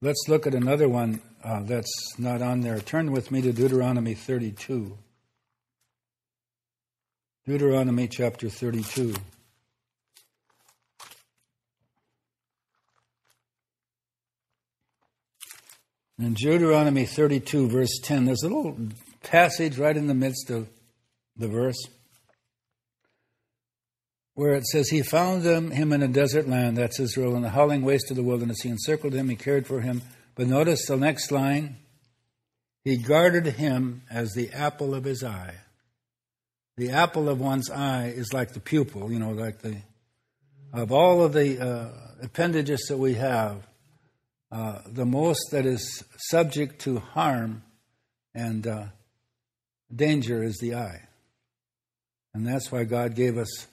Let's 0.00 0.24
look 0.28 0.46
at 0.46 0.54
another 0.54 0.88
one 0.88 1.20
uh, 1.42 1.62
that's 1.62 2.16
not 2.16 2.40
on 2.40 2.60
there. 2.60 2.78
Turn 2.78 3.10
with 3.10 3.32
me 3.32 3.42
to 3.42 3.52
Deuteronomy 3.52 4.14
32. 4.14 4.96
Deuteronomy 7.44 8.06
chapter 8.06 8.48
32. 8.48 9.14
In 16.20 16.34
Deuteronomy 16.34 17.06
32, 17.06 17.68
verse 17.68 17.98
10, 18.02 18.26
there's 18.26 18.42
a 18.42 18.48
little 18.48 18.76
passage 19.28 19.78
right 19.78 19.96
in 19.96 20.06
the 20.06 20.14
midst 20.14 20.50
of 20.50 20.68
the 21.36 21.48
verse 21.48 21.78
where 24.38 24.54
it 24.54 24.64
says, 24.66 24.88
He 24.88 25.02
found 25.02 25.42
them, 25.42 25.72
him 25.72 25.92
in 25.92 26.00
a 26.00 26.06
desert 26.06 26.48
land, 26.48 26.76
that's 26.76 27.00
Israel, 27.00 27.34
in 27.34 27.42
the 27.42 27.50
howling 27.50 27.82
waste 27.82 28.08
of 28.12 28.16
the 28.16 28.22
wilderness. 28.22 28.62
He 28.62 28.68
encircled 28.68 29.12
him, 29.12 29.28
he 29.28 29.34
cared 29.34 29.66
for 29.66 29.80
him. 29.80 30.00
But 30.36 30.46
notice 30.46 30.86
the 30.86 30.96
next 30.96 31.32
line 31.32 31.78
He 32.84 32.96
guarded 32.96 33.46
him 33.46 34.02
as 34.08 34.34
the 34.34 34.52
apple 34.52 34.94
of 34.94 35.02
his 35.02 35.24
eye. 35.24 35.56
The 36.76 36.90
apple 36.90 37.28
of 37.28 37.40
one's 37.40 37.68
eye 37.68 38.12
is 38.14 38.32
like 38.32 38.52
the 38.52 38.60
pupil, 38.60 39.10
you 39.10 39.18
know, 39.18 39.32
like 39.32 39.58
the, 39.58 39.78
of 40.72 40.92
all 40.92 41.24
of 41.24 41.32
the 41.32 41.58
uh, 41.60 41.88
appendages 42.22 42.86
that 42.88 42.96
we 42.96 43.14
have, 43.14 43.66
uh, 44.52 44.82
the 44.86 45.04
most 45.04 45.50
that 45.50 45.66
is 45.66 46.04
subject 46.16 46.80
to 46.82 47.00
harm 47.00 47.64
and 48.36 48.68
uh, 48.68 48.84
danger 49.94 50.42
is 50.42 50.58
the 50.58 50.74
eye. 50.74 51.02
And 52.34 52.46
that's 52.46 52.70
why 52.70 52.84
God 52.84 53.14
gave 53.14 53.36
us 53.36 53.66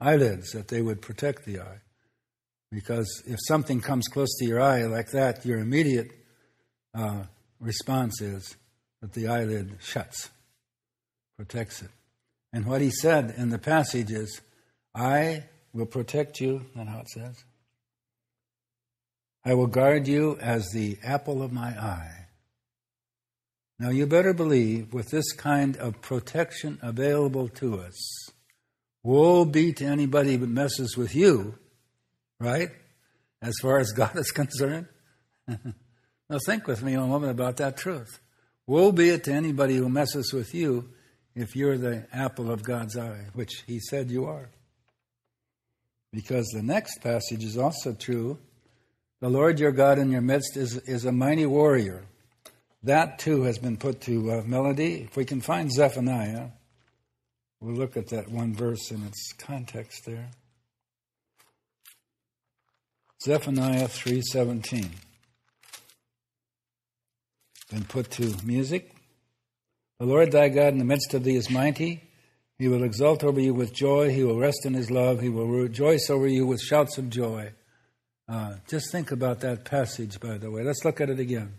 eyelids, 0.00 0.52
that 0.52 0.68
they 0.68 0.82
would 0.82 1.00
protect 1.00 1.44
the 1.44 1.60
eye. 1.60 1.80
Because 2.70 3.22
if 3.26 3.38
something 3.46 3.80
comes 3.80 4.06
close 4.08 4.34
to 4.38 4.44
your 4.44 4.60
eye 4.60 4.84
like 4.84 5.10
that, 5.12 5.46
your 5.46 5.58
immediate 5.58 6.10
uh, 6.94 7.24
response 7.60 8.20
is 8.20 8.56
that 9.00 9.12
the 9.12 9.28
eyelid 9.28 9.78
shuts, 9.80 10.30
protects 11.36 11.82
it. 11.82 11.90
And 12.52 12.66
what 12.66 12.80
he 12.80 12.90
said 12.90 13.34
in 13.36 13.50
the 13.50 13.58
passage 13.58 14.10
is, 14.10 14.40
I 14.94 15.44
will 15.72 15.86
protect 15.86 16.40
you, 16.40 16.66
that's 16.74 16.88
how 16.88 17.00
it 17.00 17.08
says. 17.08 17.44
I 19.44 19.54
will 19.54 19.66
guard 19.66 20.08
you 20.08 20.38
as 20.40 20.70
the 20.72 20.98
apple 21.02 21.42
of 21.42 21.52
my 21.52 21.68
eye. 21.68 22.23
Now, 23.78 23.90
you 23.90 24.06
better 24.06 24.32
believe 24.32 24.92
with 24.92 25.10
this 25.10 25.32
kind 25.32 25.76
of 25.76 26.00
protection 26.00 26.78
available 26.80 27.48
to 27.48 27.80
us, 27.80 28.30
Woe 29.04 29.44
be 29.44 29.72
to 29.74 29.84
anybody 29.84 30.36
who 30.36 30.46
messes 30.46 30.96
with 30.96 31.14
you, 31.14 31.58
right? 32.40 32.70
As 33.42 33.54
far 33.60 33.78
as 33.78 33.92
God 33.96 34.16
is 34.16 34.30
concerned. 34.30 34.88
now 35.46 36.38
think 36.46 36.66
with 36.66 36.82
me 36.82 36.94
a 36.94 37.00
moment 37.00 37.30
about 37.30 37.58
that 37.58 37.76
truth. 37.76 38.18
Woe 38.66 38.92
be 38.92 39.10
it 39.10 39.24
to 39.24 39.32
anybody 39.32 39.76
who 39.76 39.90
messes 39.90 40.32
with 40.32 40.54
you 40.54 40.88
if 41.34 41.54
you're 41.54 41.76
the 41.76 42.06
apple 42.12 42.50
of 42.50 42.62
God's 42.62 42.96
eye, 42.96 43.26
which 43.34 43.64
he 43.66 43.78
said 43.78 44.10
you 44.10 44.24
are. 44.24 44.48
Because 46.10 46.46
the 46.46 46.62
next 46.62 47.02
passage 47.02 47.44
is 47.44 47.58
also 47.58 47.92
true. 47.92 48.38
The 49.20 49.28
Lord 49.28 49.60
your 49.60 49.72
God 49.72 49.98
in 49.98 50.10
your 50.10 50.22
midst 50.22 50.56
is, 50.56 50.78
is 50.78 51.04
a 51.04 51.12
mighty 51.12 51.44
warrior. 51.44 52.06
That 52.84 53.18
too 53.18 53.42
has 53.42 53.58
been 53.58 53.76
put 53.76 54.02
to 54.02 54.30
uh, 54.30 54.42
melody. 54.46 55.02
If 55.02 55.16
we 55.16 55.24
can 55.24 55.40
find 55.40 55.72
Zephaniah 55.72 56.50
We'll 57.64 57.76
look 57.76 57.96
at 57.96 58.08
that 58.08 58.30
one 58.30 58.52
verse 58.52 58.90
in 58.90 59.02
its 59.06 59.32
context 59.38 60.04
there. 60.04 60.28
Zephaniah 63.22 63.88
3:17. 63.88 64.90
Been 67.70 67.84
put 67.84 68.10
to 68.12 68.36
music. 68.44 68.94
The 69.98 70.04
Lord 70.04 70.30
thy 70.30 70.50
God 70.50 70.74
in 70.74 70.78
the 70.78 70.84
midst 70.84 71.14
of 71.14 71.24
thee 71.24 71.36
is 71.36 71.48
mighty. 71.48 72.02
He 72.58 72.68
will 72.68 72.84
exult 72.84 73.24
over 73.24 73.40
you 73.40 73.54
with 73.54 73.72
joy. 73.72 74.10
He 74.10 74.22
will 74.22 74.38
rest 74.38 74.66
in 74.66 74.74
his 74.74 74.90
love. 74.90 75.22
He 75.22 75.30
will 75.30 75.46
rejoice 75.46 76.10
over 76.10 76.28
you 76.28 76.46
with 76.46 76.60
shouts 76.60 76.98
of 76.98 77.08
joy. 77.08 77.54
Uh, 78.28 78.56
just 78.68 78.92
think 78.92 79.10
about 79.10 79.40
that 79.40 79.64
passage, 79.64 80.20
by 80.20 80.36
the 80.36 80.50
way. 80.50 80.62
Let's 80.62 80.84
look 80.84 81.00
at 81.00 81.08
it 81.08 81.18
again. 81.18 81.54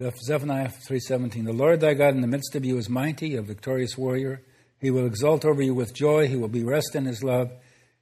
Zephaniah 0.00 0.70
3:17. 0.70 1.44
The 1.44 1.52
Lord 1.52 1.80
thy 1.80 1.94
God 1.94 2.14
in 2.14 2.20
the 2.20 2.26
midst 2.26 2.54
of 2.54 2.64
you 2.64 2.76
is 2.78 2.88
mighty, 2.88 3.36
a 3.36 3.42
victorious 3.42 3.96
warrior. 3.96 4.42
He 4.80 4.90
will 4.90 5.06
exult 5.06 5.44
over 5.44 5.62
you 5.62 5.74
with 5.74 5.94
joy. 5.94 6.26
He 6.26 6.36
will 6.36 6.48
be 6.48 6.64
rest 6.64 6.94
in 6.94 7.04
his 7.04 7.22
love. 7.22 7.52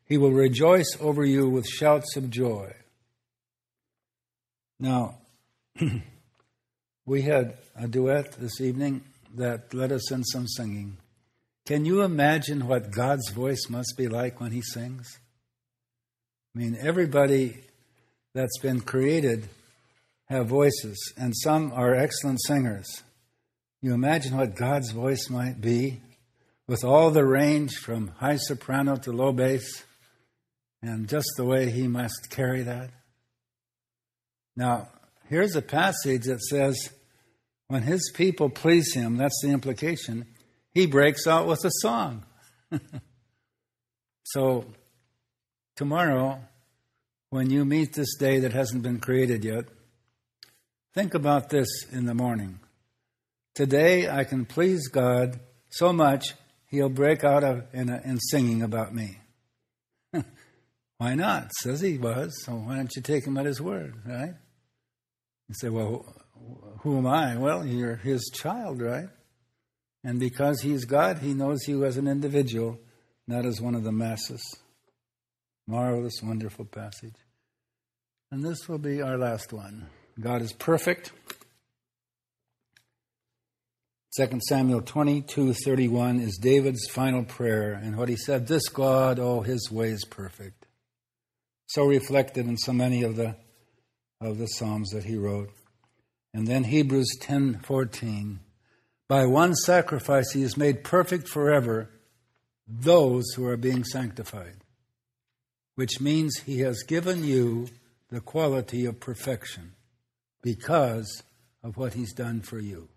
He 0.05 0.17
will 0.17 0.33
rejoice 0.33 0.97
over 1.01 1.25
you 1.25 1.49
with 1.49 1.67
shouts 1.69 2.17
of 2.17 2.31
joy. 2.31 2.75
Now, 4.79 5.19
we 7.07 7.23
had 7.23 7.59
a 7.77 7.87
duet 7.87 8.33
this 8.33 8.61
evening 8.61 9.03
that 9.37 9.75
led 9.75 9.93
us 9.93 10.11
in 10.11 10.25
some 10.25 10.49
singing. 10.49 10.97
Can 11.67 11.85
you 11.85 12.03
imagine 12.03 12.67
what 12.67 12.91
God's 12.91 13.29
voice 13.31 13.69
must 13.69 13.95
be 13.97 14.09
like 14.09 14.41
when 14.41 14.53
he 14.53 14.63
sings? 14.63 15.19
I 16.55 16.59
mean, 16.59 16.77
everybody 16.81 17.59
that's 18.35 18.59
been 18.59 18.81
created 18.81 19.49
have 20.31 20.47
voices, 20.47 21.13
and 21.17 21.37
some 21.37 21.73
are 21.73 21.95
excellent 21.95 22.39
singers. 22.47 23.03
You 23.83 23.93
imagine 23.95 24.37
what 24.37 24.55
God's 24.55 24.93
voice 24.93 25.29
might 25.29 25.61
be 25.61 26.01
with 26.69 26.85
all 26.85 27.11
the 27.11 27.25
range 27.25 27.73
from 27.79 28.13
high 28.19 28.37
soprano 28.37 28.95
to 28.95 29.11
low 29.11 29.33
bass, 29.33 29.83
and 30.83 31.09
just 31.09 31.27
the 31.37 31.45
way 31.45 31.69
he 31.69 31.89
must 31.89 32.31
carry 32.31 32.63
that. 32.63 32.91
Now, 34.57 34.89
here's 35.29 35.57
a 35.57 35.63
passage 35.63 36.27
that 36.27 36.41
says, 36.43 36.91
when 37.67 37.83
his 37.83 38.13
people 38.15 38.51
please 38.51 38.95
him, 38.95 39.17
that's 39.17 39.41
the 39.43 39.51
implication, 39.51 40.27
he 40.73 40.87
breaks 40.87 41.27
out 41.27 41.49
with 41.49 41.65
a 41.65 41.71
song. 41.81 42.25
so, 44.23 44.65
tomorrow, 45.75 46.39
when 47.31 47.51
you 47.51 47.65
meet 47.65 47.95
this 47.95 48.17
day 48.17 48.39
that 48.41 48.53
hasn't 48.53 48.85
been 48.85 49.01
created 49.01 49.45
yet, 49.45 49.65
think 50.95 51.15
about 51.15 51.51
this 51.51 51.69
in 51.93 52.07
the 52.07 52.15
morning. 52.15 52.61
Today, 53.55 54.09
I 54.09 54.25
can 54.25 54.45
please 54.45 54.89
God 54.89 55.39
so 55.69 55.93
much 55.93 56.35
he'll 56.67 56.89
break 56.89 57.25
out 57.25 57.45
of, 57.45 57.65
in, 57.73 57.89
a, 57.89 58.01
in 58.05 58.19
singing 58.19 58.63
about 58.63 58.95
me. 58.95 59.19
why 60.99 61.15
not? 61.15 61.53
Says 61.55 61.81
he 61.81 61.99
was, 61.99 62.43
so 62.45 62.53
why 62.53 62.77
don't 62.77 62.95
you 62.95 63.03
take 63.03 63.27
him 63.27 63.37
at 63.37 63.47
his 63.47 63.61
word, 63.61 63.95
right? 64.07 64.35
You 65.49 65.55
say, 65.55 65.69
well, 65.69 66.07
who 66.81 66.99
am 66.99 67.07
I? 67.07 67.37
Well, 67.37 67.67
you're 67.67 67.97
his 67.97 68.31
child, 68.33 68.81
right? 68.81 69.09
And 70.03 70.19
because 70.19 70.63
he's 70.63 70.85
God, 70.85 71.19
he 71.19 71.35
knows 71.35 71.69
you 71.69 71.85
as 71.85 71.97
an 71.97 72.07
individual, 72.07 72.79
not 73.27 73.45
as 73.45 73.61
one 73.61 73.75
of 73.75 73.85
the 73.85 73.93
masses. 73.93 74.43
Marvelous, 75.67 76.23
wonderful 76.23 76.65
passage. 76.65 77.17
And 78.31 78.45
this 78.45 78.69
will 78.69 78.79
be 78.79 79.03
our 79.03 79.19
last 79.19 79.53
one. 79.53 79.89
God 80.21 80.43
is 80.43 80.53
perfect. 80.53 81.13
2 84.17 84.41
Samuel 84.49 84.83
22 84.83 85.55
31 85.55 86.21
is 86.21 86.37
David's 86.37 86.87
final 86.91 87.25
prayer, 87.25 87.73
and 87.73 87.97
what 87.97 88.11
he 88.11 88.17
said, 88.17 88.47
This 88.47 88.69
God, 88.69 89.19
oh, 89.19 89.41
his 89.41 89.71
way 89.71 89.91
is 89.91 90.05
perfect. 90.05 90.67
So 91.69 91.87
reflected 91.87 92.47
in 92.47 92.59
so 92.59 92.73
many 92.73 93.03
of 93.03 93.17
the, 93.17 93.37
of 94.21 94.37
the 94.37 94.47
Psalms 94.47 94.91
that 94.91 95.05
he 95.05 95.17
wrote. 95.17 95.51
And 96.35 96.47
then 96.47 96.65
Hebrews 96.65 97.17
ten 97.21 97.59
fourteen, 97.61 98.41
By 99.09 99.25
one 99.25 99.55
sacrifice 99.55 100.33
he 100.33 100.43
has 100.43 100.57
made 100.57 100.85
perfect 100.85 101.29
forever 101.29 101.89
those 102.69 103.25
who 103.37 103.47
are 103.47 103.57
being 103.57 103.85
sanctified, 103.85 104.65
which 105.77 106.01
means 106.01 106.41
he 106.41 106.61
has 106.61 106.83
given 106.83 107.25
you 107.25 107.69
the 108.11 108.21
quality 108.21 108.85
of 108.85 109.01
perfection 109.01 109.73
because 110.43 111.23
of 111.63 111.77
what 111.77 111.95
he's 111.95 112.13
done 112.13 112.41
for 112.41 112.59
you 112.59 112.89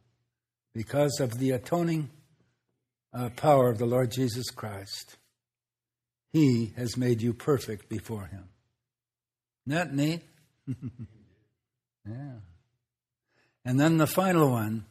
because 0.73 1.19
of 1.19 1.37
the 1.37 1.51
atoning 1.51 2.09
uh, 3.13 3.29
power 3.35 3.69
of 3.69 3.77
the 3.77 3.85
Lord 3.85 4.11
Jesus 4.11 4.49
Christ. 4.49 5.17
He 6.31 6.73
has 6.75 6.97
made 6.97 7.21
you 7.21 7.33
perfect 7.33 7.89
before 7.89 8.25
Him. 8.25 8.49
Isn't 9.67 9.77
that 9.77 9.93
neat? 9.93 10.21
yeah. 12.07 12.39
And 13.65 13.79
then 13.79 13.97
the 13.97 14.07
final 14.07 14.49
one, 14.49 14.85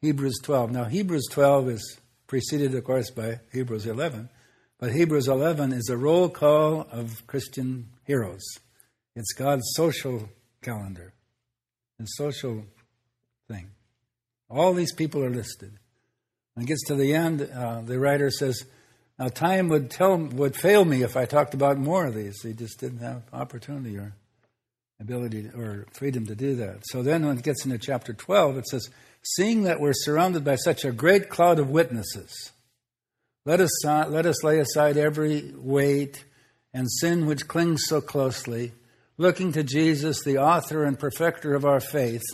Hebrews 0.00 0.38
12. 0.42 0.72
Now, 0.72 0.84
Hebrews 0.84 1.28
12 1.30 1.68
is 1.68 1.98
preceded, 2.26 2.74
of 2.74 2.84
course, 2.84 3.10
by 3.10 3.40
Hebrews 3.52 3.86
11, 3.86 4.30
but 4.78 4.92
Hebrews 4.92 5.28
11 5.28 5.72
is 5.72 5.88
a 5.90 5.96
roll 5.96 6.28
call 6.28 6.86
of 6.90 7.26
Christian 7.26 7.90
heroes. 8.04 8.44
It's 9.14 9.32
God's 9.32 9.64
social 9.74 10.28
calendar, 10.62 11.12
His 11.98 12.14
social 12.16 12.64
thing. 13.48 13.70
All 14.50 14.74
these 14.74 14.92
people 14.92 15.24
are 15.24 15.30
listed. 15.30 15.72
When 16.54 16.64
it 16.64 16.68
gets 16.68 16.84
to 16.88 16.94
the 16.94 17.14
end, 17.14 17.42
uh, 17.42 17.80
the 17.82 17.98
writer 17.98 18.30
says, 18.30 18.64
"Now 19.18 19.28
time 19.28 19.68
would 19.68 19.90
tell 19.90 20.16
would 20.16 20.56
fail 20.56 20.84
me 20.84 21.02
if 21.02 21.16
I 21.16 21.24
talked 21.24 21.54
about 21.54 21.78
more 21.78 22.06
of 22.06 22.14
these. 22.14 22.40
He 22.42 22.52
just 22.52 22.78
didn't 22.78 22.98
have 22.98 23.22
opportunity 23.32 23.96
or 23.96 24.14
ability 25.00 25.44
to, 25.44 25.58
or 25.58 25.86
freedom 25.92 26.26
to 26.26 26.34
do 26.34 26.54
that." 26.56 26.82
So 26.86 27.02
then, 27.02 27.26
when 27.26 27.38
it 27.38 27.44
gets 27.44 27.64
into 27.64 27.78
chapter 27.78 28.12
twelve, 28.12 28.56
it 28.56 28.66
says, 28.68 28.90
"Seeing 29.22 29.62
that 29.62 29.80
we're 29.80 29.92
surrounded 29.94 30.44
by 30.44 30.56
such 30.56 30.84
a 30.84 30.92
great 30.92 31.28
cloud 31.28 31.58
of 31.58 31.70
witnesses, 31.70 32.52
let 33.44 33.60
us 33.60 33.84
let 33.84 34.26
us 34.26 34.44
lay 34.44 34.58
aside 34.58 34.96
every 34.96 35.52
weight 35.54 36.24
and 36.72 36.90
sin 37.00 37.26
which 37.26 37.48
clings 37.48 37.84
so 37.86 38.00
closely." 38.00 38.72
Looking 39.18 39.52
to 39.52 39.62
Jesus, 39.62 40.22
the 40.22 40.38
author 40.38 40.84
and 40.84 40.98
perfecter 40.98 41.54
of 41.54 41.64
our 41.64 41.80
faith. 41.80 42.24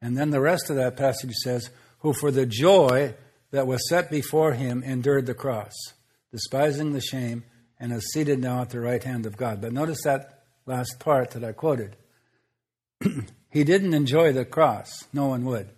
And 0.00 0.16
then 0.16 0.30
the 0.30 0.40
rest 0.40 0.70
of 0.70 0.76
that 0.76 0.96
passage 0.96 1.34
says, 1.42 1.70
Who 2.00 2.12
for 2.12 2.30
the 2.30 2.46
joy 2.46 3.14
that 3.50 3.66
was 3.66 3.88
set 3.88 4.10
before 4.10 4.52
him 4.52 4.82
endured 4.82 5.26
the 5.26 5.34
cross, 5.34 5.74
despising 6.32 6.92
the 6.92 7.00
shame, 7.00 7.44
and 7.80 7.92
is 7.92 8.12
seated 8.12 8.40
now 8.40 8.62
at 8.62 8.70
the 8.70 8.80
right 8.80 9.02
hand 9.02 9.26
of 9.26 9.36
God. 9.36 9.60
But 9.60 9.72
notice 9.72 10.02
that 10.04 10.44
last 10.66 10.98
part 10.98 11.30
that 11.30 11.44
I 11.44 11.52
quoted. 11.52 11.96
he 13.50 13.64
didn't 13.64 13.94
enjoy 13.94 14.32
the 14.32 14.44
cross, 14.44 15.04
no 15.12 15.26
one 15.26 15.44
would. 15.44 15.70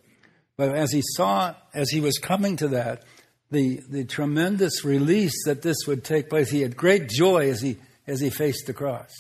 But 0.57 0.75
as 0.75 0.93
he 0.93 1.03
saw, 1.17 1.55
as 1.73 1.91
he 1.91 2.01
was 2.01 2.19
coming 2.19 2.57
to 2.57 2.69
that, 2.69 3.05
the, 3.51 3.81
the 3.89 4.05
tremendous 4.05 4.85
release 4.85 5.45
that 5.47 5.63
this 5.63 5.87
would 5.87 6.05
take 6.05 6.29
place, 6.29 6.51
he 6.51 6.63
had 6.63 6.77
great 6.77 7.09
joy 7.09 7.51
as 7.51 7.61
he, 7.61 7.79
as 8.07 8.21
he 8.21 8.31
faced 8.31 8.67
the 8.67 8.73
cross. 8.73 9.11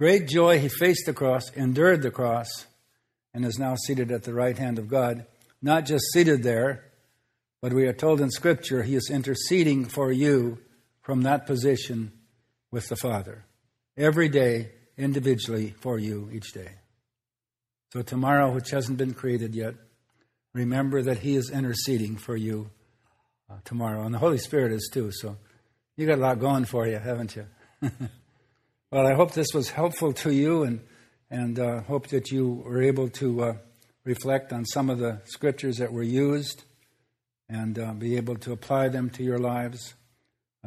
Great 0.00 0.26
joy, 0.26 0.58
he 0.58 0.70
faced 0.70 1.04
the 1.04 1.12
cross, 1.12 1.50
endured 1.50 2.00
the 2.00 2.10
cross, 2.10 2.48
and 3.34 3.44
is 3.44 3.58
now 3.58 3.74
seated 3.76 4.10
at 4.10 4.22
the 4.22 4.32
right 4.32 4.56
hand 4.56 4.78
of 4.78 4.88
God. 4.88 5.26
Not 5.60 5.84
just 5.84 6.06
seated 6.14 6.42
there, 6.42 6.86
but 7.60 7.74
we 7.74 7.86
are 7.86 7.92
told 7.92 8.22
in 8.22 8.30
Scripture 8.30 8.82
he 8.82 8.94
is 8.94 9.10
interceding 9.10 9.84
for 9.84 10.10
you 10.10 10.56
from 11.02 11.20
that 11.24 11.46
position 11.46 12.12
with 12.70 12.88
the 12.88 12.96
Father. 12.96 13.44
Every 13.94 14.30
day, 14.30 14.70
individually, 14.96 15.74
for 15.80 15.98
you 15.98 16.30
each 16.32 16.52
day. 16.54 16.76
So 17.92 18.00
tomorrow, 18.00 18.54
which 18.54 18.70
hasn't 18.70 18.96
been 18.96 19.12
created 19.12 19.54
yet, 19.54 19.74
remember 20.54 21.02
that 21.02 21.18
he 21.18 21.36
is 21.36 21.50
interceding 21.50 22.16
for 22.16 22.38
you 22.38 22.70
uh, 23.50 23.56
tomorrow. 23.66 24.04
And 24.04 24.14
the 24.14 24.18
Holy 24.18 24.38
Spirit 24.38 24.72
is 24.72 24.88
too. 24.90 25.12
So 25.12 25.36
you 25.98 26.06
got 26.06 26.16
a 26.16 26.22
lot 26.22 26.40
going 26.40 26.64
for 26.64 26.86
you, 26.86 26.96
haven't 26.96 27.36
you? 27.36 27.44
Well, 28.92 29.06
I 29.06 29.14
hope 29.14 29.34
this 29.34 29.54
was 29.54 29.70
helpful 29.70 30.12
to 30.14 30.34
you 30.34 30.64
and, 30.64 30.80
and 31.30 31.60
uh, 31.60 31.82
hope 31.82 32.08
that 32.08 32.32
you 32.32 32.64
were 32.66 32.82
able 32.82 33.08
to 33.10 33.42
uh, 33.44 33.52
reflect 34.02 34.52
on 34.52 34.64
some 34.66 34.90
of 34.90 34.98
the 34.98 35.20
scriptures 35.26 35.76
that 35.76 35.92
were 35.92 36.02
used 36.02 36.64
and 37.48 37.78
uh, 37.78 37.92
be 37.92 38.16
able 38.16 38.34
to 38.38 38.50
apply 38.50 38.88
them 38.88 39.08
to 39.10 39.22
your 39.22 39.38
lives. 39.38 39.94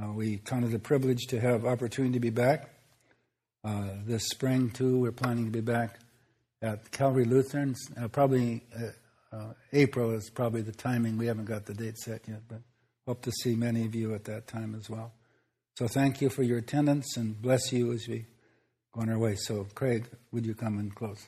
Uh, 0.02 0.14
we 0.14 0.38
counted 0.38 0.74
a 0.74 0.80
privilege 0.80 1.26
to 1.28 1.42
have 1.42 1.66
opportunity 1.66 2.14
to 2.14 2.22
be 2.22 2.30
back. 2.30 2.70
Uh, 3.62 3.90
this 4.06 4.24
spring, 4.30 4.70
too, 4.70 5.00
we're 5.00 5.12
planning 5.12 5.44
to 5.44 5.52
be 5.52 5.60
back 5.60 6.00
at 6.62 6.92
Calvary 6.92 7.26
Lutheran. 7.26 7.76
Uh, 8.02 8.08
probably 8.08 8.64
April 9.74 10.12
is 10.12 10.30
probably 10.30 10.62
the 10.62 10.72
timing. 10.72 11.18
We 11.18 11.26
haven't 11.26 11.44
got 11.44 11.66
the 11.66 11.74
date 11.74 11.98
set 11.98 12.22
yet, 12.30 12.44
but 12.48 12.62
hope 13.06 13.22
to 13.24 13.34
see 13.42 13.58
many 13.58 13.84
of 13.86 13.94
you 13.94 14.16
at 14.16 14.24
that 14.26 14.48
time 14.48 14.76
as 14.80 14.90
well. 14.90 15.12
So 15.76 15.88
thank 15.88 16.22
you 16.22 16.30
for 16.30 16.44
your 16.44 16.60
attendance 16.60 17.18
and 17.18 17.42
bless 17.42 17.74
you 17.74 17.94
as 17.94 18.08
we 18.08 18.28
go 18.94 19.02
on 19.02 19.10
our 19.10 19.18
way. 19.18 19.36
So, 19.36 19.66
Craig, 19.74 20.06
would 20.32 20.46
you 20.46 20.54
come 20.54 20.78
and 20.78 20.94
close? 20.94 21.28